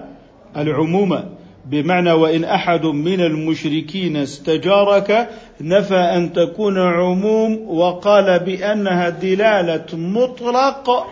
العموم. 0.57 1.23
بمعنى 1.65 2.11
وإن 2.11 2.43
أحد 2.43 2.85
من 2.85 3.21
المشركين 3.21 4.17
استجارك 4.17 5.29
نفى 5.61 5.95
أن 5.95 6.33
تكون 6.33 6.77
عموم 6.77 7.67
وقال 7.67 8.39
بأنها 8.39 9.09
دلالة 9.09 9.85
مطلق 9.93 11.07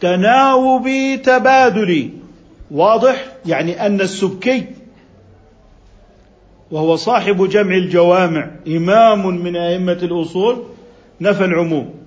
تناوب 0.00 0.88
تبادلي. 1.24 2.10
واضح؟ 2.70 3.26
يعني 3.46 3.86
أن 3.86 4.00
السبكي 4.00 4.64
وهو 6.70 6.96
صاحب 6.96 7.48
جمع 7.48 7.76
الجوامع 7.76 8.50
إمام 8.66 9.26
من 9.26 9.56
أئمة 9.56 9.92
الأصول 10.02 10.62
نفى 11.20 11.44
العموم. 11.44 12.01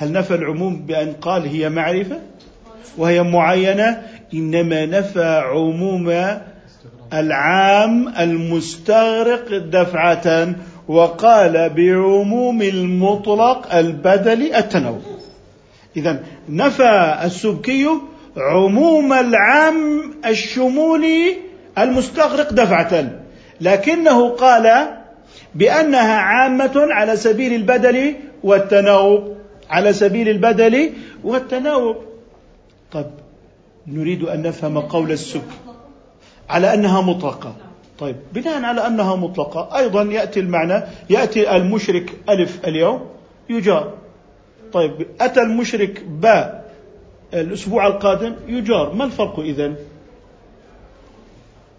هل 0.00 0.12
نفى 0.12 0.34
العموم 0.34 0.76
بأن 0.76 1.12
قال 1.12 1.46
هي 1.46 1.68
معرفة 1.68 2.20
وهي 2.98 3.22
معينة؟ 3.22 4.02
إنما 4.34 4.86
نفى 4.86 5.42
عموم 5.44 6.14
العام 7.12 8.08
المستغرق 8.08 9.56
دفعة 9.56 10.54
وقال 10.88 11.70
بعموم 11.70 12.62
المطلق 12.62 13.74
البدل 13.74 14.54
التنوع. 14.54 14.98
إذا 15.96 16.22
نفى 16.48 17.18
السبكي 17.24 17.88
عموم 18.36 19.12
العام 19.12 20.10
الشمولي 20.26 21.36
المستغرق 21.78 22.52
دفعة 22.52 23.10
لكنه 23.60 24.28
قال 24.28 24.86
بأنها 25.54 26.16
عامة 26.16 26.72
على 26.76 27.16
سبيل 27.16 27.54
البدل 27.54 28.14
والتناوب 28.42 29.39
على 29.70 29.92
سبيل 29.92 30.28
البدل 30.28 30.92
والتناوب. 31.24 31.96
طيب 32.92 33.10
نريد 33.86 34.22
أن 34.22 34.42
نفهم 34.42 34.78
قول 34.78 35.12
السبكي 35.12 35.56
على 36.48 36.74
أنها 36.74 37.00
مطلقة. 37.00 37.56
طيب 37.98 38.16
بناء 38.32 38.62
على 38.62 38.86
أنها 38.86 39.16
مطلقة 39.16 39.78
أيضا 39.78 40.02
يأتي 40.02 40.40
المعنى 40.40 40.82
يأتي 41.10 41.56
المشرك 41.56 42.12
ألف 42.28 42.66
اليوم 42.66 43.06
يجار. 43.50 43.94
طيب 44.72 45.06
أتى 45.20 45.40
المشرك 45.40 46.04
باء 46.04 46.72
الأسبوع 47.34 47.86
القادم 47.86 48.34
يجار. 48.48 48.92
ما 48.94 49.04
الفرق 49.04 49.40
إذن؟ 49.40 49.76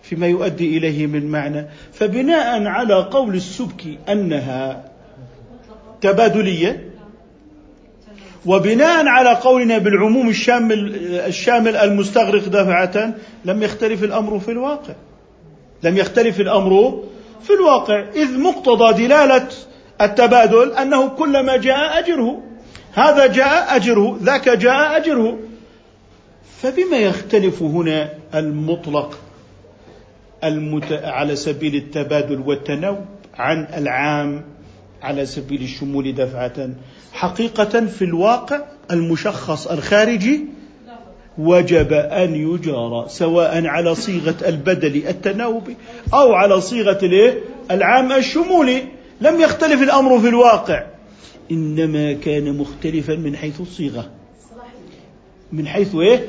فيما 0.03 0.27
يؤدي 0.27 0.77
إليه 0.77 1.07
من 1.07 1.31
معنى. 1.31 1.67
فبناء 1.93 2.65
على 2.65 2.95
قول 2.95 3.35
السبكي 3.35 3.97
أنها 4.09 4.91
تبادلية 6.01 6.90
وبناء 8.45 9.07
على 9.07 9.29
قولنا 9.29 9.77
بالعموم 9.77 10.29
الشامل 10.29 10.95
الشامل 11.05 11.75
المستغرق 11.75 12.43
دفعة 12.47 13.13
لم 13.45 13.63
يختلف 13.63 14.03
الأمر 14.03 14.39
في 14.39 14.51
الواقع. 14.51 14.93
لم 15.83 15.97
يختلف 15.97 16.39
الأمر 16.39 17.03
في 17.43 17.53
الواقع 17.53 18.03
إذ 18.15 18.39
مقتضى 18.39 19.07
دلالة 19.07 19.47
التبادل 20.01 20.71
أنه 20.71 21.07
كلما 21.07 21.57
جاء 21.57 21.99
أجره. 21.99 22.41
هذا 22.93 23.27
جاء 23.27 23.75
أجره 23.75 24.17
ذاك 24.23 24.49
جاء 24.49 24.97
أجره. 24.97 25.39
فبما 26.61 26.97
يختلف 26.97 27.61
هنا 27.61 28.09
المطلق 28.35 29.19
المت... 30.43 30.91
على 31.03 31.35
سبيل 31.35 31.75
التبادل 31.75 32.39
والتنوع 32.45 33.05
عن 33.37 33.67
العام 33.77 34.43
على 35.01 35.25
سبيل 35.25 35.61
الشمول 35.61 36.15
دفعة. 36.15 36.69
حقيقة 37.13 37.85
في 37.85 38.05
الواقع 38.05 38.61
المشخص 38.91 39.67
الخارجي 39.67 40.45
وجب 41.37 41.93
أن 41.93 42.35
يجار 42.35 43.05
سواء 43.07 43.65
على 43.65 43.95
صيغة 43.95 44.35
البدل 44.47 45.07
التناوبي 45.07 45.77
أو 46.13 46.33
على 46.33 46.61
صيغة 46.61 47.33
العام 47.71 48.11
الشمولي. 48.11 48.83
لم 49.21 49.41
يختلف 49.41 49.81
الأمر 49.81 50.19
في 50.19 50.27
الواقع. 50.27 50.83
إنما 51.51 52.13
كان 52.13 52.57
مختلفا 52.57 53.15
من 53.15 53.35
حيث 53.35 53.61
الصيغة. 53.61 54.09
من 55.51 55.67
حيث 55.67 55.95
إيه؟ 55.95 56.19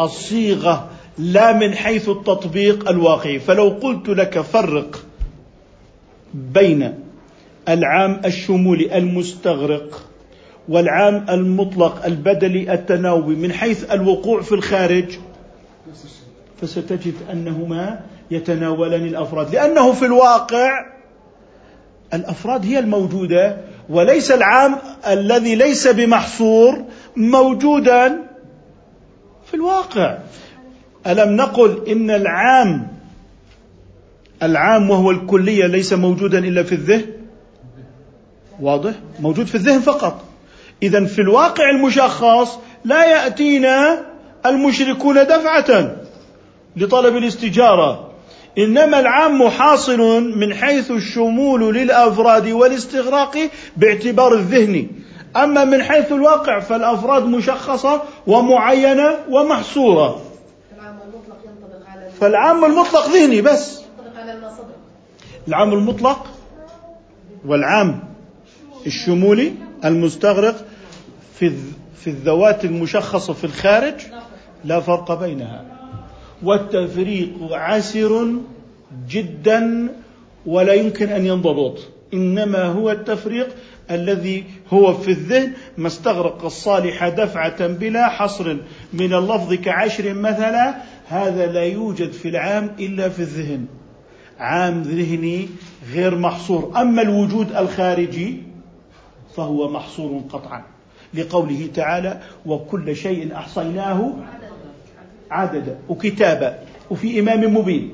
الصيغة 0.00 0.90
لا 1.18 1.52
من 1.52 1.74
حيث 1.74 2.08
التطبيق 2.08 2.88
الواقعي. 2.88 3.38
فلو 3.38 3.68
قلت 3.68 4.08
لك 4.08 4.40
فرق 4.40 5.02
بين 6.34 7.05
العام 7.68 8.20
الشمولي 8.24 8.98
المستغرق 8.98 10.02
والعام 10.68 11.26
المطلق 11.30 12.04
البدلي 12.04 12.72
التناوبي 12.72 13.34
من 13.34 13.52
حيث 13.52 13.92
الوقوع 13.92 14.42
في 14.42 14.52
الخارج 14.52 15.18
فستجد 16.60 17.14
أنهما 17.32 18.00
يتناولان 18.30 19.06
الأفراد. 19.06 19.54
لأنه 19.54 19.92
في 19.92 20.04
الواقع 20.04 20.86
الأفراد 22.14 22.66
هي 22.66 22.78
الموجودة 22.78 23.56
وليس 23.88 24.30
العام 24.30 24.76
الذي 25.06 25.54
ليس 25.54 25.88
بمحصور 25.88 26.84
موجودا 27.16 28.18
في 29.46 29.54
الواقع. 29.54 30.18
ألم 31.06 31.36
نقل 31.36 31.88
إن 31.88 32.10
العام 32.10 32.88
العام 34.42 34.90
وهو 34.90 35.10
الكلية 35.10 35.66
ليس 35.66 35.92
موجودا 35.92 36.38
إلا 36.38 36.62
في 36.62 36.74
الذهن؟ 36.74 37.15
واضح؟ 38.60 38.92
موجود 39.20 39.46
في 39.46 39.54
الذهن 39.54 39.80
فقط. 39.80 40.24
اذا 40.82 41.04
في 41.04 41.20
الواقع 41.20 41.70
المشخص 41.70 42.58
لا 42.84 43.04
يأتينا 43.04 44.02
المشركون 44.46 45.14
دفعة 45.14 45.96
لطلب 46.76 47.16
الاستجارة. 47.16 48.10
إنما 48.58 49.00
العام 49.00 49.48
حاصل 49.48 50.22
من 50.38 50.54
حيث 50.54 50.90
الشمول 50.90 51.74
للأفراد 51.74 52.48
والاستغراق 52.48 53.38
باعتبار 53.76 54.34
الذهن. 54.34 54.88
أما 55.36 55.64
من 55.64 55.82
حيث 55.82 56.12
الواقع 56.12 56.60
فالأفراد 56.60 57.24
مشخصة 57.24 58.02
ومعينة 58.26 59.18
ومحصورة. 59.30 60.22
فالعام 62.20 62.64
المطلق 62.64 63.08
ذهني 63.08 63.40
بس. 63.40 63.80
العام 65.48 65.72
المطلق 65.72 66.26
والعام 67.46 68.15
الشمولي 68.86 69.52
المستغرق 69.84 70.64
في 71.38 71.52
في 72.00 72.10
الذوات 72.10 72.64
المشخصة 72.64 73.32
في 73.32 73.44
الخارج 73.44 73.94
لا 74.64 74.80
فرق 74.80 75.20
بينها. 75.20 75.64
والتفريق 76.42 77.30
عسر 77.52 78.26
جدا 79.08 79.88
ولا 80.46 80.72
يمكن 80.72 81.08
أن 81.08 81.26
ينضبط. 81.26 81.78
إنما 82.14 82.64
هو 82.64 82.90
التفريق 82.90 83.48
الذي 83.90 84.44
هو 84.72 84.94
في 84.94 85.10
الذهن 85.10 85.52
ما 85.78 85.86
استغرق 85.86 86.44
الصالح 86.44 87.08
دفعة 87.08 87.66
بلا 87.66 88.08
حصر 88.08 88.56
من 88.92 89.14
اللفظ 89.14 89.54
كعشر 89.54 90.14
مثلا 90.14 90.74
هذا 91.08 91.46
لا 91.46 91.64
يوجد 91.64 92.12
في 92.12 92.28
العام 92.28 92.70
إلا 92.80 93.08
في 93.08 93.20
الذهن. 93.20 93.66
عام 94.38 94.82
ذهني 94.82 95.48
غير 95.92 96.18
محصور. 96.18 96.72
أما 96.76 97.02
الوجود 97.02 97.56
الخارجي 97.56 98.42
فهو 99.36 99.68
محصور 99.70 100.22
قطعا. 100.32 100.62
لقوله 101.14 101.68
تعالى 101.74 102.20
وكل 102.46 102.96
شيء 102.96 103.36
أحصيناه 103.36 104.12
عددا. 105.30 105.78
وكتابا 105.88 106.58
وفي 106.90 107.20
إمام 107.20 107.56
مبين. 107.56 107.90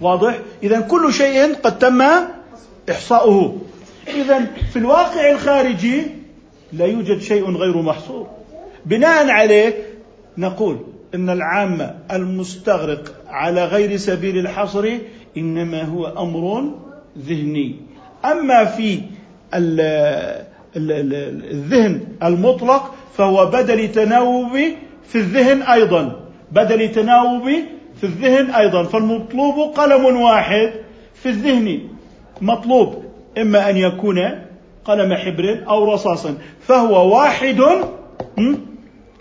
واضح؟ 0.00 0.38
اذا 0.62 0.80
كل 0.80 1.12
شيء 1.12 1.54
قد 1.54 1.78
تم 1.78 2.02
إحصاؤه. 2.90 3.58
اذا 4.08 4.44
في 4.72 4.78
الواقع 4.78 5.30
الخارجي 5.30 6.02
لا 6.72 6.86
يوجد 6.86 7.18
شيء 7.20 7.50
غير 7.50 7.82
محصور. 7.82 8.26
بناء 8.86 9.30
عليه 9.30 9.74
نقول 10.38 10.78
إن 11.14 11.30
العام 11.30 12.00
المستغرق 12.10 13.14
على 13.28 13.64
غير 13.64 13.96
سبيل 13.96 14.38
الحصر 14.38 14.98
إنما 15.36 15.82
هو 15.82 16.06
أمر 16.06 16.70
ذهني. 17.18 17.76
أما 18.24 18.64
في 18.64 19.02
الذهن 20.76 22.00
المطلق 22.22 22.94
فهو 23.16 23.46
بدل 23.46 23.92
تناوب 23.92 24.58
في 25.08 25.14
الذهن 25.14 25.62
أيضا. 25.62 26.20
بدل 26.52 26.92
تناوب 26.92 27.50
في 28.00 28.04
الذهن 28.04 28.50
أيضا. 28.50 28.82
فالمطلوب 28.82 29.74
قلم 29.74 30.04
واحد 30.04 30.72
في 31.14 31.28
الذهن. 31.28 31.80
مطلوب 32.40 33.04
إما 33.38 33.70
أن 33.70 33.76
يكون 33.76 34.18
قلم 34.84 35.14
حبر 35.14 35.64
أو 35.68 35.92
رصاصا. 35.92 36.34
فهو 36.66 37.16
واحد 37.16 37.60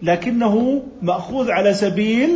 لكنه 0.02 0.84
مأخوذ 1.02 1.52
على 1.52 1.74
سبيل 1.74 2.30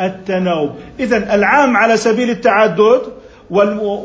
التناوب. 0.00 0.70
اذا 1.00 1.34
العام 1.34 1.76
على 1.76 1.96
سبيل 1.96 2.30
التعدد 2.30 3.00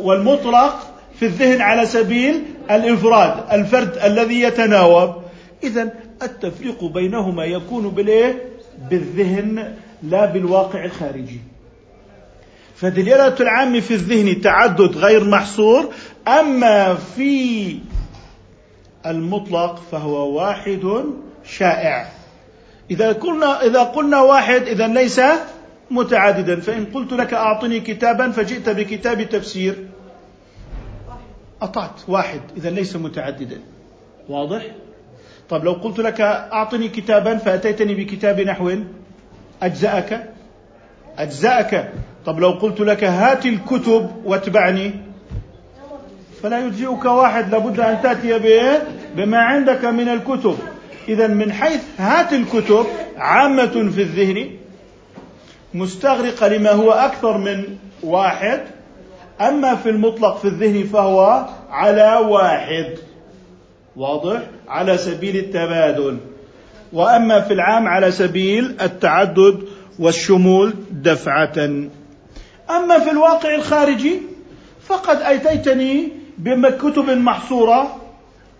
والمطلق 0.05 0.75
في 1.19 1.25
الذهن 1.25 1.61
على 1.61 1.85
سبيل 1.85 2.43
الإنفراد 2.71 3.33
الفرد 3.51 3.97
الذي 3.97 4.41
يتناوب. 4.41 5.15
اذا 5.63 5.93
التفريق 6.23 6.83
بينهما 6.83 7.45
يكون 7.45 7.89
بالإيه؟ 7.89 8.41
بالذهن 8.89 9.73
لا 10.03 10.25
بالواقع 10.25 10.85
الخارجي. 10.85 11.39
فدلالة 12.75 13.35
العام 13.39 13.81
في 13.81 13.93
الذهن 13.93 14.41
تعدد 14.41 14.97
غير 14.97 15.23
محصور. 15.23 15.89
أما 16.27 16.95
في 16.95 17.77
المطلق 19.05 19.83
فهو 19.91 20.37
واحد 20.37 21.03
شائع. 21.45 22.07
إذا 22.91 23.11
قلنا 23.11 23.65
إذا 23.65 23.83
قلنا 23.83 24.21
واحد 24.21 24.61
إذا 24.61 24.87
ليس 24.87 25.21
متعددا. 25.91 26.59
فإن 26.59 26.85
قلت 26.85 27.13
لك 27.13 27.33
أعطني 27.33 27.79
كتابا 27.79 28.31
فجئت 28.31 28.69
بكتاب 28.69 29.29
تفسير. 29.29 29.75
أطعت 31.61 32.01
واحد 32.07 32.41
إذا 32.57 32.69
ليس 32.69 32.95
متعددا. 32.95 33.59
واضح؟ 34.29 34.65
طب 35.49 35.63
لو 35.63 35.71
قلت 35.71 35.99
لك 35.99 36.21
أعطني 36.21 36.89
كتابا 36.89 37.37
فأتيتني 37.37 37.95
بكتاب 37.95 38.39
نحو 38.39 38.75
أجزأك؟ 39.61 40.33
أجزأك. 41.17 41.93
طب 42.25 42.39
لو 42.39 42.49
قلت 42.49 42.79
لك 42.79 43.03
هات 43.03 43.45
الكتب 43.45 44.11
واتبعني. 44.25 44.91
فلا 46.43 46.65
يجزئك 46.65 47.05
واحد 47.05 47.51
لابد 47.51 47.79
أن 47.79 48.01
تأتي 48.01 48.39
به 48.39 48.79
بما 49.15 49.37
عندك 49.37 49.85
من 49.85 50.09
الكتب. 50.09 50.57
إذا 51.07 51.27
من 51.27 51.53
حيث 51.53 51.81
هات 51.97 52.33
الكتب 52.33 52.85
عامة 53.17 53.65
في 53.67 54.01
الذهن 54.01 54.49
مستغرقة 55.73 56.47
لما 56.47 56.71
هو 56.71 56.91
أكثر 56.91 57.37
من 57.37 57.77
واحد 58.03 58.61
أما 59.41 59.75
في 59.75 59.89
المطلق 59.89 60.37
في 60.37 60.45
الذهن 60.45 60.83
فهو 60.83 61.45
على 61.69 62.25
واحد. 62.27 62.97
واضح؟ 63.95 64.41
على 64.67 64.97
سبيل 64.97 65.35
التبادل. 65.37 66.17
وأما 66.93 67.41
في 67.41 67.53
العام 67.53 67.87
على 67.87 68.11
سبيل 68.11 68.77
التعدد 68.81 69.63
والشمول 69.99 70.73
دفعة. 70.91 71.57
أما 72.69 72.99
في 72.99 73.11
الواقع 73.11 73.55
الخارجي 73.55 74.21
فقد 74.81 75.17
أتيتني 75.17 76.09
بكتب 76.37 77.09
محصورة 77.09 77.95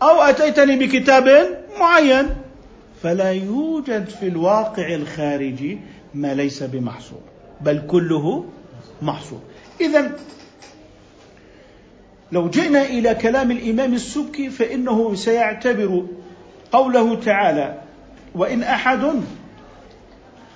أو 0.02 0.22
أتيتني 0.22 0.76
بكتاب 0.88 1.48
معين. 1.80 2.26
فلا 3.04 3.32
يوجد 3.32 4.10
في 4.10 4.28
الواقع 4.28 4.96
الخارجي 4.96 5.80
ما 6.14 6.34
ليس 6.34 6.64
بمحصور 6.64 7.22
بل 7.62 7.82
كله 7.88 8.46
محصور. 9.02 9.40
اذا 9.82 10.12
لو 12.32 12.50
جئنا 12.50 12.84
إلى 12.84 13.16
كلام 13.16 13.52
الإمام 13.52 13.94
السبكي 13.94 14.50
فإنه 14.50 15.16
سيعتبر 15.16 16.06
قوله 16.72 17.16
تعالى 17.16 17.82
وإن 18.36 18.64
أحد 18.64 19.22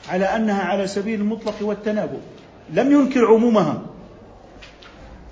على 0.10 0.26
أنها 0.26 0.64
على 0.64 0.88
سبيل 0.88 1.20
المطلق 1.22 1.56
والتناوب 1.62 2.22
لم 2.74 2.92
ينكر 2.92 3.26
عمومها 3.26 3.82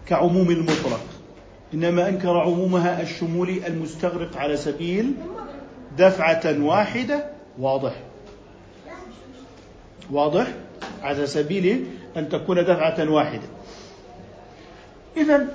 كعموم 0.07 0.51
المطلق 0.51 1.01
إنما 1.73 2.09
أنكر 2.09 2.37
عمومها 2.37 3.01
الشمولي 3.01 3.67
المستغرق 3.67 4.37
على 4.37 4.57
سبيل 4.57 5.13
دفعة 5.97 6.63
واحدة 6.63 7.25
واضح؟ 7.59 7.93
واضح؟ 10.11 10.47
على 11.01 11.27
سبيل 11.27 11.85
أن 12.17 12.29
تكون 12.29 12.63
دفعة 12.63 13.09
واحدة. 13.09 13.47
اذا 15.17 15.47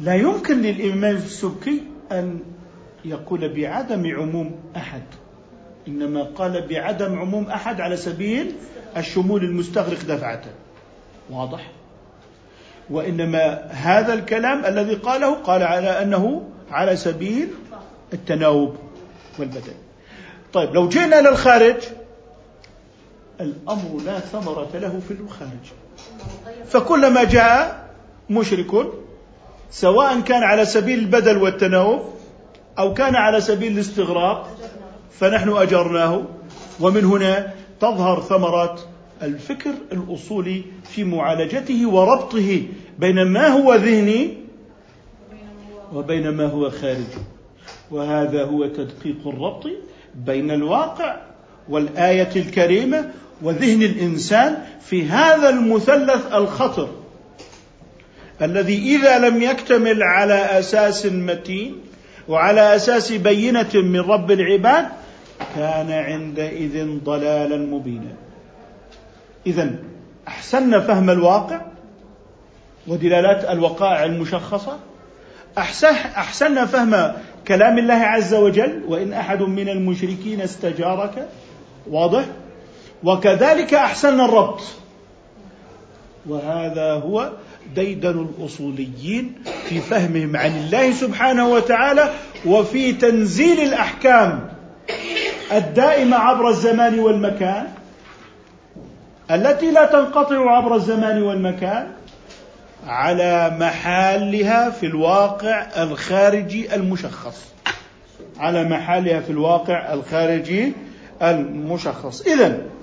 لا 0.00 0.14
يمكن 0.14 0.62
للإمام 0.62 1.16
السبكي 1.16 1.82
أن 2.12 2.38
يقول 3.04 3.48
بعدم 3.48 4.16
عموم 4.16 4.60
أحد. 4.76 5.02
إنما 5.88 6.22
قال 6.22 6.66
بعدم 6.68 7.18
عموم 7.18 7.46
أحد 7.46 7.80
على 7.80 7.96
سبيل 7.96 8.52
الشمول 8.96 9.44
المستغرق 9.44 9.98
دفعة. 10.08 10.42
واضح؟ 11.30 11.70
وإنما 12.90 13.68
هذا 13.70 14.14
الكلام 14.14 14.64
الذي 14.64 14.94
قاله 14.94 15.34
قال 15.34 15.62
على 15.62 16.02
أنه 16.02 16.48
على 16.70 16.96
سبيل 16.96 17.48
التناوب 18.12 18.76
والبدل. 19.38 19.72
طيب 20.52 20.74
لو 20.74 20.88
جئنا 20.88 21.18
إلى 21.20 21.28
الخارج 21.28 21.76
الأمر 23.40 24.00
لا 24.04 24.18
ثمرة 24.18 24.70
له 24.74 25.00
في 25.08 25.14
الخارج. 25.14 25.72
فكلما 26.66 27.24
جاء 27.24 27.88
مشرك 28.30 28.86
سواء 29.74 30.20
كان 30.20 30.42
على 30.42 30.64
سبيل 30.64 30.98
البدل 30.98 31.36
والتناوب 31.36 32.00
أو 32.78 32.94
كان 32.94 33.16
على 33.16 33.40
سبيل 33.40 33.72
الاستغراق 33.72 34.56
فنحن 35.10 35.48
أجرناه. 35.48 36.22
ومن 36.80 37.04
هنا 37.04 37.52
تظهر 37.80 38.20
ثمرات 38.20 38.80
الفكر 39.22 39.74
الأصولي 39.92 40.62
في 40.84 41.04
معالجته 41.04 41.88
وربطه 41.88 42.62
بين 42.98 43.22
ما 43.22 43.48
هو 43.48 43.74
ذهني 43.74 44.36
وبين 45.94 46.28
ما 46.28 46.46
هو 46.46 46.70
خارجي. 46.70 47.22
وهذا 47.90 48.44
هو 48.44 48.66
تدقيق 48.66 49.26
الربط 49.26 49.66
بين 50.14 50.50
الواقع 50.50 51.16
والآية 51.68 52.30
الكريمة 52.36 53.10
وذهن 53.42 53.82
الإنسان 53.82 54.58
في 54.80 55.04
هذا 55.04 55.48
المثلث 55.48 56.32
الخطر. 56.34 56.88
الذي 58.42 58.96
إذا 58.96 59.18
لم 59.18 59.42
يكتمل 59.42 60.02
على 60.02 60.34
أساس 60.34 61.06
متين 61.06 61.80
وعلى 62.28 62.76
أساس 62.76 63.12
بينة 63.12 63.70
من 63.74 64.00
رب 64.00 64.30
العباد 64.30 64.86
كان 65.56 65.90
عندئذ 65.90 66.98
ضلالا 67.04 67.56
مبينا. 67.56 68.12
اذا 69.46 69.70
احسنا 70.28 70.80
فهم 70.80 71.10
الواقع 71.10 71.60
ودلالات 72.86 73.44
الوقائع 73.44 74.04
المشخصة. 74.04 74.78
احسنا 76.16 76.66
فهم 76.66 77.12
كلام 77.48 77.78
الله 77.78 77.94
عز 77.94 78.34
وجل 78.34 78.82
وإن 78.88 79.12
أحد 79.12 79.42
من 79.42 79.68
المشركين 79.68 80.40
استجارك. 80.40 81.28
واضح؟ 81.90 82.24
وكذلك 83.04 83.74
احسنا 83.74 84.24
الربط. 84.24 84.60
وهذا 86.26 86.92
هو 86.92 87.32
ديدن 87.74 88.28
الأصوليين 88.28 89.34
في 89.68 89.80
فهمهم 89.80 90.36
عن 90.36 90.50
الله 90.50 90.92
سبحانه 90.92 91.48
وتعالى 91.48 92.10
وفي 92.46 92.92
تنزيل 92.92 93.60
الأحكام 93.60 94.48
الدائمة 95.52 96.16
عبر 96.16 96.48
الزمان 96.48 96.98
والمكان 96.98 97.66
التي 99.30 99.70
لا 99.70 99.86
تنقطع 99.86 100.56
عبر 100.56 100.74
الزمان 100.74 101.22
والمكان 101.22 101.86
على 102.86 103.56
محلها 103.60 104.70
في 104.70 104.86
الواقع 104.86 105.66
الخارجي 105.82 106.74
المشخص. 106.74 107.54
على 108.38 108.64
محلها 108.64 109.20
في 109.20 109.30
الواقع 109.30 109.92
الخارجي 109.92 110.72
المشخص. 111.22 112.20
اذا 112.20 112.73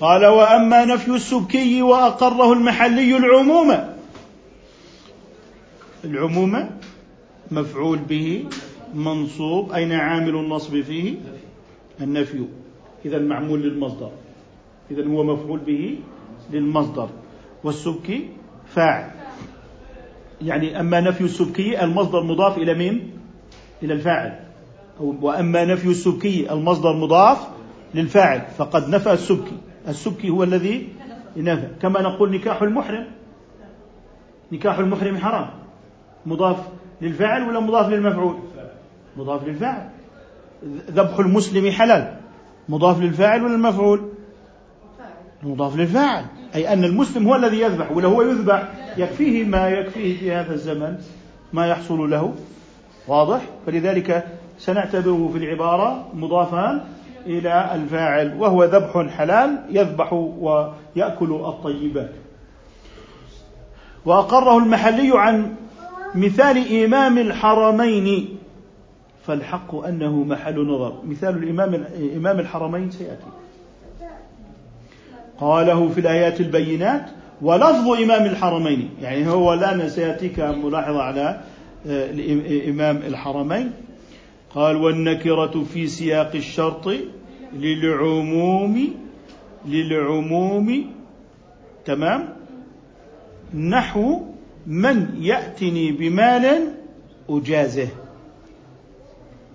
قال 0.00 0.26
وأما 0.26 0.84
نفي 0.84 1.10
السبكي 1.10 1.82
وأقره 1.82 2.52
المحلي 2.52 3.16
العموم. 3.16 3.74
العموم 6.04 6.70
مفعول 7.50 7.98
به 7.98 8.44
منصوب 8.94 9.72
أين 9.72 9.92
عامل 9.92 10.34
النصب 10.34 10.80
فيه؟ 10.80 11.14
النفي. 12.00 12.44
إذا 13.04 13.18
معمول 13.18 13.62
للمصدر. 13.62 14.10
إذا 14.90 15.06
هو 15.06 15.24
مفعول 15.24 15.58
به 15.58 15.98
للمصدر. 16.52 17.08
والسبكي 17.64 18.28
فاعل. 18.74 19.10
يعني 20.42 20.80
أما 20.80 21.00
نفي 21.00 21.24
السبكي 21.24 21.84
المصدر 21.84 22.22
مضاف 22.22 22.58
إلى 22.58 22.74
مين؟ 22.74 23.10
إلى 23.82 23.94
الفاعل. 23.94 24.40
وأما 25.00 25.64
نفي 25.64 25.88
السبكي 25.88 26.52
المصدر 26.52 26.92
مضاف 26.92 27.38
للفاعل. 27.94 28.40
فقد 28.58 28.88
نفى 28.88 29.12
السبكي. 29.12 29.56
السبكي 29.88 30.30
هو 30.30 30.42
الذي 30.42 30.88
ينافع. 31.36 31.68
كما 31.82 32.02
نقول 32.02 32.34
نكاح 32.34 32.62
المحرم. 32.62 33.06
نكاح 34.52 34.78
المحرم 34.78 35.18
حرام. 35.18 35.50
مضاف 36.26 36.56
للفاعل 37.02 37.48
ولا 37.48 37.60
مضاف 37.60 37.88
للمفعول؟ 37.88 38.38
مضاف 39.16 39.48
للفاعل 39.48 39.88
ذبح 40.90 41.18
المسلم 41.18 41.70
حلال. 41.70 42.16
مضاف 42.68 43.00
للفاعل 43.00 43.44
ولا 43.44 43.54
المفعول 43.54 44.10
مضاف 45.42 45.76
للفاعل. 45.76 46.24
أي 46.54 46.72
أن 46.72 46.84
المسلم 46.84 47.28
هو 47.28 47.34
الذي 47.34 47.60
يذبح 47.60 47.92
ولا 47.92 48.08
هو 48.08 48.22
يذبح. 48.22 48.68
يكفيه 48.96 49.44
ما 49.44 49.68
يكفيه 49.68 50.18
في 50.18 50.32
هذا 50.32 50.54
الزمن. 50.54 50.96
ما 51.52 51.66
يحصل 51.66 52.10
له. 52.10 52.34
واضح؟ 53.08 53.42
فلذلك 53.66 54.26
سنعتبره 54.58 55.30
في 55.32 55.38
العبارة 55.38 56.08
مضافا 56.14 56.88
إلى 57.26 57.74
الفاعل 57.74 58.34
وهو 58.38 58.64
ذبح 58.64 59.06
حلال 59.16 59.58
يذبح 59.70 60.12
ويأكل 60.12 61.30
الطيبات. 61.32 62.10
وأقره 64.04 64.58
المحلي 64.58 65.10
عن 65.14 65.54
مثال 66.14 66.84
إمام 66.84 67.18
الحرمين. 67.18 68.28
فالحق 69.26 69.84
أنه 69.84 70.24
محل 70.24 70.66
نظر. 70.66 71.02
مثال 71.04 71.42
الإمام 71.42 71.84
إمام 72.16 72.40
الحرمين 72.40 72.90
سيأتي. 72.90 73.26
قاله 75.40 75.88
في 75.88 76.00
الآيات 76.00 76.40
البينات 76.40 77.06
ولفظ 77.42 77.88
إمام 77.88 78.24
الحرمين. 78.26 78.90
يعني 79.02 79.28
هو 79.28 79.54
الآن 79.54 79.88
سيأتيك 79.88 80.40
ملاحظة 80.40 81.02
على 81.02 81.40
آه، 81.86 82.10
إمام 82.70 82.96
الحرمين. 82.96 83.72
قال 84.54 84.76
والنكرة 84.76 85.64
في 85.72 85.86
سياق 85.86 86.30
الشرط 86.34 86.88
للعموم 87.58 88.94
للعموم 89.66 90.90
تمام؟ 91.84 92.28
نحو 93.54 94.20
من 94.66 95.08
يأتني 95.20 95.92
بمال 95.92 96.72
أجازه. 97.30 97.88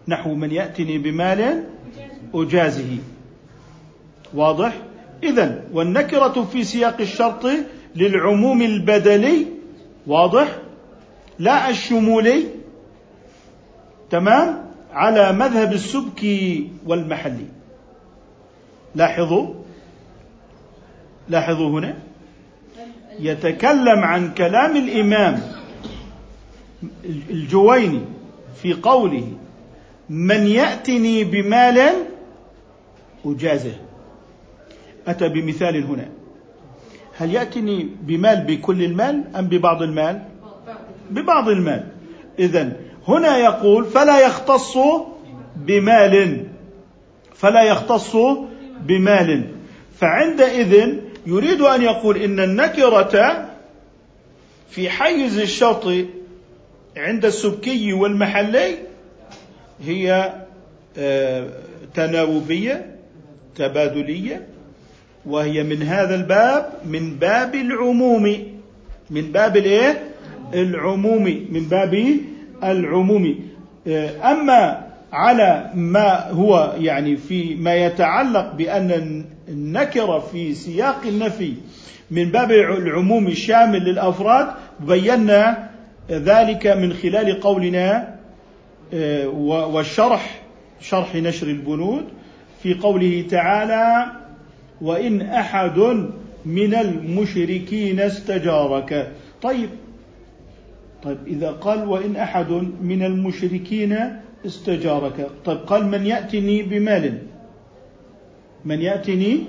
نحو 0.07 0.33
من 0.33 0.51
يأتني 0.51 0.97
بمال 0.97 1.63
أجازه. 2.33 2.97
واضح؟ 4.33 4.73
إذا 5.23 5.63
والنكرة 5.73 6.47
في 6.51 6.63
سياق 6.63 7.01
الشرط 7.01 7.45
للعموم 7.95 8.61
البدلي 8.61 9.45
واضح؟ 10.07 10.55
لا 11.39 11.69
الشمولي 11.69 12.43
تمام؟ 14.09 14.69
على 14.93 15.31
مذهب 15.33 15.73
السبكي 15.73 16.69
والمحلي. 16.85 17.58
لاحظوا. 18.95 19.53
لاحظوا 21.29 21.79
هنا. 21.79 21.97
يتكلم 23.19 23.99
عن 23.99 24.33
كلام 24.33 24.77
الإمام 24.77 25.41
الجويني 27.29 28.01
في 28.61 28.73
قوله 28.73 29.27
من 30.09 30.47
يأتني 30.47 31.23
بمال 31.23 31.79
أجازه. 33.25 33.75
أتى 35.07 35.29
بمثال 35.29 35.83
هنا. 35.83 36.09
هل 37.17 37.33
يأتني 37.33 37.89
بمال 38.01 38.43
بكل 38.43 38.83
المال 38.83 39.23
أم 39.35 39.47
ببعض 39.47 39.81
المال؟ 39.81 40.21
ببعض 41.11 41.49
المال. 41.49 41.87
اذا 42.39 42.71
هنا 43.07 43.37
يقول 43.37 43.85
فلا 43.85 44.19
يختص 44.19 44.77
بمال. 45.55 46.45
فلا 47.35 47.63
يختص 47.63 48.15
بمال. 48.81 49.45
فعندئذ 49.99 50.93
يريد 51.25 51.61
أن 51.61 51.81
يقول 51.81 52.17
إن 52.17 52.39
النكرة 52.39 53.45
في 54.69 54.89
حيز 54.89 55.39
الشرط 55.39 55.87
عند 56.97 57.25
السبكي 57.25 57.93
والمحلي 57.93 58.75
هي 59.85 60.33
آه، 60.97 61.47
تناوبية 61.93 62.95
تبادلية 63.55 64.47
وهي 65.25 65.63
من 65.63 65.83
هذا 65.83 66.15
الباب 66.15 66.73
من 66.85 67.15
باب 67.15 67.55
العموم. 67.55 68.23
من 69.09 69.31
باب 69.31 69.57
الإيه؟ 69.57 70.03
العموم. 70.53 71.23
من 71.49 71.63
باب 71.69 72.19
العموم. 72.63 73.39
آه، 73.87 74.31
أما 74.31 74.88
على 75.11 75.71
ما 75.75 76.29
هو 76.29 76.75
يعني 76.77 77.17
في 77.17 77.55
ما 77.55 77.75
يتعلق 77.75 78.53
بأن 78.53 79.25
النكرة 79.47 80.19
في 80.19 80.53
سياق 80.53 81.01
النفي 81.05 81.53
من 82.11 82.31
باب 82.31 82.51
العموم 82.51 83.27
الشامل 83.27 83.79
للأفراد 83.79 84.47
بينا 84.79 85.69
ذلك 86.11 86.67
من 86.67 86.93
خلال 86.93 87.39
قولنا 87.39 88.15
آه، 88.93 89.27
والشرح 89.47 90.41
شرح 90.81 91.15
نشر 91.15 91.47
البنود 91.47 92.05
في 92.63 92.73
قوله 92.73 93.25
تعالى 93.29 94.11
وإن 94.81 95.21
أحد 95.21 95.79
من 96.45 96.75
المشركين 96.75 97.99
استجارك 97.99 99.11
طيب 99.41 99.69
طيب 101.03 101.17
إذا 101.27 101.51
قال 101.51 101.87
وإن 101.87 102.15
أحد 102.15 102.51
من 102.81 103.03
المشركين 103.03 103.97
استجارك. 104.45 105.29
طيب 105.45 105.57
قال 105.57 105.85
من 105.85 106.05
يأتني 106.05 106.63
بمال. 106.63 107.19
من 108.65 108.81
يأتني 108.81 109.43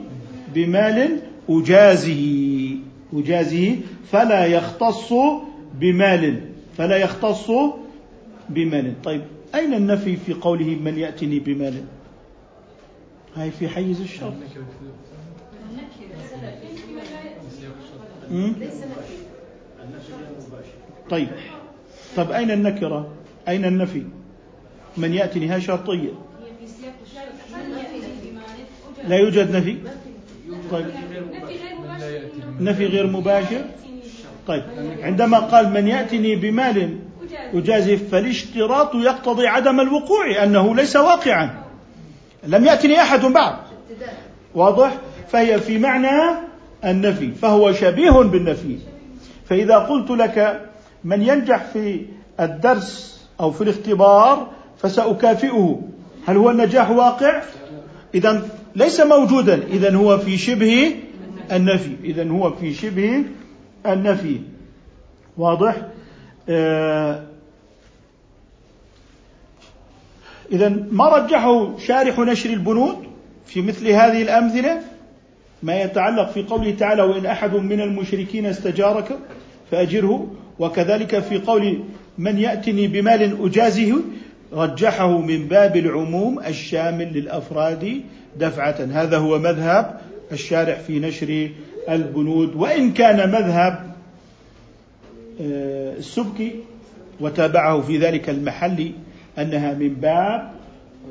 بمال 0.55 1.21
أجازه. 1.51 2.77
أجازه 3.13 3.77
فلا 4.13 4.47
يختص 4.47 5.13
بمال. 5.75 6.41
فلا 6.77 6.97
يختص 6.97 7.51
بمال. 8.49 9.03
طيب 9.03 9.23
أين 9.55 9.75
النفي 9.75 10.17
في 10.17 10.33
قوله 10.33 10.79
من 10.85 10.99
يأتني 10.99 11.39
بمال؟ 11.39 11.85
هاي 13.37 13.51
في 13.51 13.69
حيز 13.69 14.01
الشرط. 14.01 14.33
طيب 21.11 21.29
طيب 22.17 22.31
أين 22.31 22.51
النكرة؟ 22.51 23.09
أين 23.49 23.65
النفي؟ 23.65 24.03
من 24.97 25.15
يأتي 25.15 25.39
نهاية 25.39 25.61
شرطية 25.61 26.11
لا 29.09 29.17
يوجد 29.17 29.57
نفي؟ 29.57 29.77
طيب. 30.71 30.87
نفي 32.61 32.87
غير 32.87 33.07
مباشر؟ 33.07 33.65
طيب. 34.47 34.63
عندما 35.03 35.39
قال 35.39 35.73
من 35.73 35.89
يأتني 35.89 36.37
بمال 36.37 36.99
أجازف 37.55 38.11
فالاشتراط 38.11 38.95
يقتضي 38.95 39.47
عدم 39.47 39.81
الوقوع 39.81 40.45
أنه 40.45 40.75
ليس 40.75 40.97
واقعا. 40.97 41.65
لم 42.47 42.65
يأتني 42.65 43.01
أحد 43.01 43.21
بعد. 43.21 43.57
واضح؟ 44.55 44.99
فهي 45.29 45.61
في 45.61 45.79
معنى 45.79 46.39
النفي 46.85 47.31
فهو 47.31 47.73
شبيه 47.73 48.11
بالنفي. 48.11 48.79
فإذا 49.49 49.79
قلت 49.79 50.11
لك 50.11 50.67
من 51.05 51.23
ينجح 51.23 51.65
في 51.65 52.07
الدرس 52.41 53.21
أو 53.41 53.51
في 53.51 53.61
الاختبار 53.61 54.49
فسأكافئه. 54.83 55.81
هل 56.27 56.37
هو 56.37 56.51
النجاح 56.51 56.91
واقع؟ 56.91 57.43
إذا 58.15 58.49
ليس 58.77 59.01
موجودا. 59.01 59.63
إذا 59.71 59.97
هو 59.97 60.19
في 60.19 60.39
شبه 60.39 60.95
النفي. 61.53 61.97
إذا 62.05 62.29
هو 62.29 62.51
في 62.51 62.75
شبه 62.75 63.25
النفي. 63.87 64.41
واضح؟ 65.37 65.77
آه 66.49 67.27
إذا 70.53 70.69
ما 70.91 71.09
رجحه 71.09 71.79
شارح 71.79 72.19
نشر 72.19 72.51
البنود 72.51 72.97
في 73.47 73.63
مثل 73.63 73.89
هذه 73.89 74.23
الأمثلة؟ 74.23 74.81
ما 75.63 75.83
يتعلق 75.83 76.31
في 76.31 76.43
قوله 76.43 76.71
تعالى 76.71 77.03
وإن 77.03 77.27
أحد 77.27 77.55
من 77.55 77.81
المشركين 77.81 78.47
استجارك 78.47 79.19
فأجره. 79.71 80.31
وكذلك 80.59 81.19
في 81.19 81.39
قول 81.39 81.85
من 82.19 82.39
يأتني 82.39 82.87
بمال 82.87 83.45
أجازه 83.45 83.95
رجحه 84.53 85.19
من 85.19 85.49
باب 85.49 85.77
العموم 85.77 86.41
الشامل 86.41 87.13
للأفراد 87.13 88.03
دفعة. 88.37 88.89
هذا 88.93 89.19
هو 89.19 89.39
مذهب 89.39 90.01
الشارح 90.33 90.81
في 90.81 90.99
نشر 90.99 91.51
البنود. 91.89 92.57
وإن 92.57 92.93
كان 92.93 93.31
مذهب 93.31 93.91
آه، 95.41 95.93
السبكي 95.97 96.55
وتابعه 97.21 97.81
في 97.81 97.99
ذلك 97.99 98.31
المحل 98.31 98.93
أنها 99.39 99.75
من 99.75 99.95
باب 99.95 100.51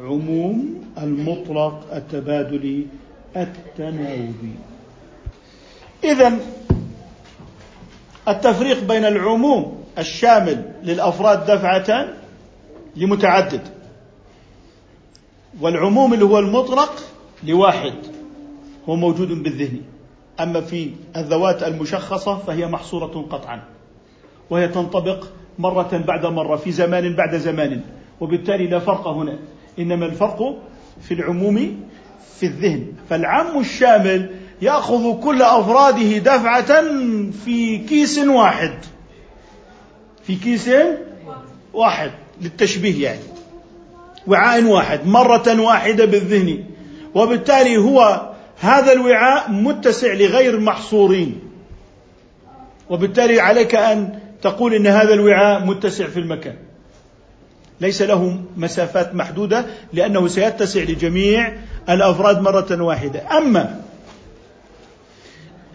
عموم 0.01 0.83
المطلق 0.97 1.93
التبادلي 1.93 2.85
التناوبي. 3.37 4.53
إذا 6.03 6.33
التفريق 8.27 8.83
بين 8.83 9.05
العموم 9.05 9.83
الشامل 9.97 10.63
للأفراد 10.83 11.45
دفعة 11.51 12.18
لمتعدد 12.99 13.61
والعموم 15.61 16.13
اللي 16.13 16.25
هو 16.25 16.39
المطلق 16.39 17.03
لواحد 17.43 17.93
هو 18.89 18.95
موجود 18.95 19.43
بالذهن. 19.43 19.81
أما 20.39 20.61
في 20.61 20.91
الذوات 21.17 21.63
المشخصة 21.63 22.37
فهي 22.37 22.67
محصورة 22.67 23.25
قطعا. 23.31 23.63
وهي 24.49 24.67
تنطبق 24.67 25.25
مرة 25.59 26.03
بعد 26.07 26.25
مرة 26.25 26.55
في 26.55 26.71
زمان 26.71 27.15
بعد 27.15 27.37
زمان. 27.37 27.81
وبالتالي 28.21 28.67
لا 28.67 28.79
فرق 28.79 29.07
هنا. 29.07 29.39
إنما 29.79 30.05
الفرق 30.05 30.57
في 31.01 31.13
العموم 31.13 31.83
في 32.39 32.45
الذهن. 32.45 32.93
فالعام 33.09 33.59
الشامل 33.59 34.35
يأخذ 34.61 35.19
كل 35.19 35.41
أفراده 35.41 36.17
دفعة 36.17 36.81
في 37.45 37.77
كيس 37.77 38.17
واحد. 38.17 38.73
في 40.23 40.35
كيس 40.35 40.69
واحد. 41.73 42.11
للتشبيه 42.41 43.03
يعني. 43.03 43.19
وعاء 44.27 44.63
واحد 44.63 45.07
مرة 45.07 45.61
واحدة 45.61 46.05
بالذهن. 46.05 46.63
وبالتالي 47.15 47.77
هو 47.77 48.29
هذا 48.59 48.91
الوعاء 48.91 49.51
متسع 49.51 50.13
لغير 50.13 50.59
محصورين. 50.59 51.39
وبالتالي 52.89 53.39
عليك 53.39 53.75
أن 53.75 54.19
تقول 54.41 54.73
إن 54.73 54.87
هذا 54.87 55.13
الوعاء 55.13 55.65
متسع 55.65 56.07
في 56.07 56.19
المكان. 56.19 56.55
ليس 57.81 58.01
له 58.01 58.41
مسافات 58.57 59.15
محدودة 59.15 59.65
لأنه 59.93 60.27
سيتسع 60.27 60.81
لجميع 60.81 61.53
الأفراد 61.89 62.41
مرة 62.41 62.83
واحدة. 62.83 63.37
أما 63.37 63.81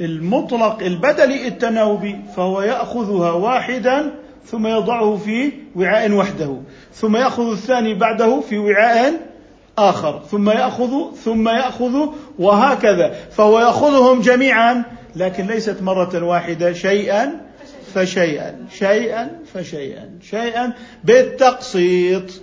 المطلق 0.00 0.82
البدلي 0.82 1.48
التناوبي 1.48 2.16
فهو 2.36 2.62
يأخذها 2.62 3.30
واحدا 3.30 4.14
ثم 4.46 4.66
يضعه 4.66 5.16
في 5.16 5.52
وعاء 5.76 6.12
وحده 6.12 6.56
ثم 6.94 7.16
يأخذ 7.16 7.50
الثاني 7.50 7.94
بعده 7.94 8.40
في 8.40 8.58
وعاء 8.58 9.34
آخر 9.78 10.22
ثم 10.30 10.50
يأخذ 10.50 11.14
ثم 11.24 11.48
يأخذ 11.48 12.08
وهكذا. 12.38 13.14
فهو 13.30 13.60
يأخذهم 13.60 14.20
جميعا 14.20 14.82
لكن 15.16 15.46
ليست 15.46 15.82
مرة 15.82 16.24
واحدة 16.24 16.72
شيئا 16.72 17.40
فشيئا 17.94 18.66
شيئا 18.78 19.30
فشيئا 19.54 20.10
شيئا 20.30 20.72
بالتقسيط. 21.04 22.42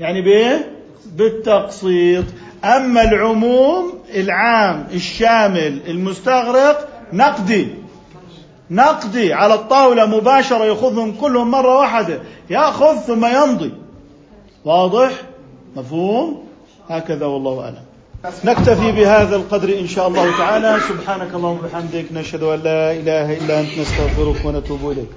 يعني 0.00 0.22
بإيه؟ 0.22 0.72
بالتقسيط. 1.16 2.24
أما 2.64 3.02
العموم 3.02 3.92
العام 4.14 4.86
الشامل 4.94 5.80
المستغرق 5.88 6.88
نقدي. 7.12 7.68
نقدي 8.70 9.32
على 9.32 9.54
الطاولة 9.54 10.06
مباشرة 10.06 10.64
يأخذهم 10.64 11.12
كلهم 11.20 11.50
مرة 11.50 11.78
واحدة. 11.78 12.20
يأخذ 12.50 12.96
ثم 12.96 13.26
يمضي. 13.26 13.72
واضح؟ 14.64 15.10
مفهوم؟ 15.76 16.44
هكذا 16.88 17.26
والله 17.26 17.64
أعلم. 17.64 17.86
نكتفي 18.44 18.92
بهذا 18.92 19.36
القدر 19.36 19.78
إن 19.78 19.86
شاء 19.86 20.08
الله 20.08 20.38
تعالى. 20.38 20.80
سبحانك 20.88 21.34
اللهم 21.34 21.58
وبحمدك 21.58 22.06
نشهد 22.12 22.42
أن 22.42 22.60
لا 22.60 22.92
إله 22.92 23.38
إلا 23.38 23.60
أنت 23.60 23.78
نستغفرك 23.78 24.44
ونتوب 24.44 24.90
إليك. 24.90 25.08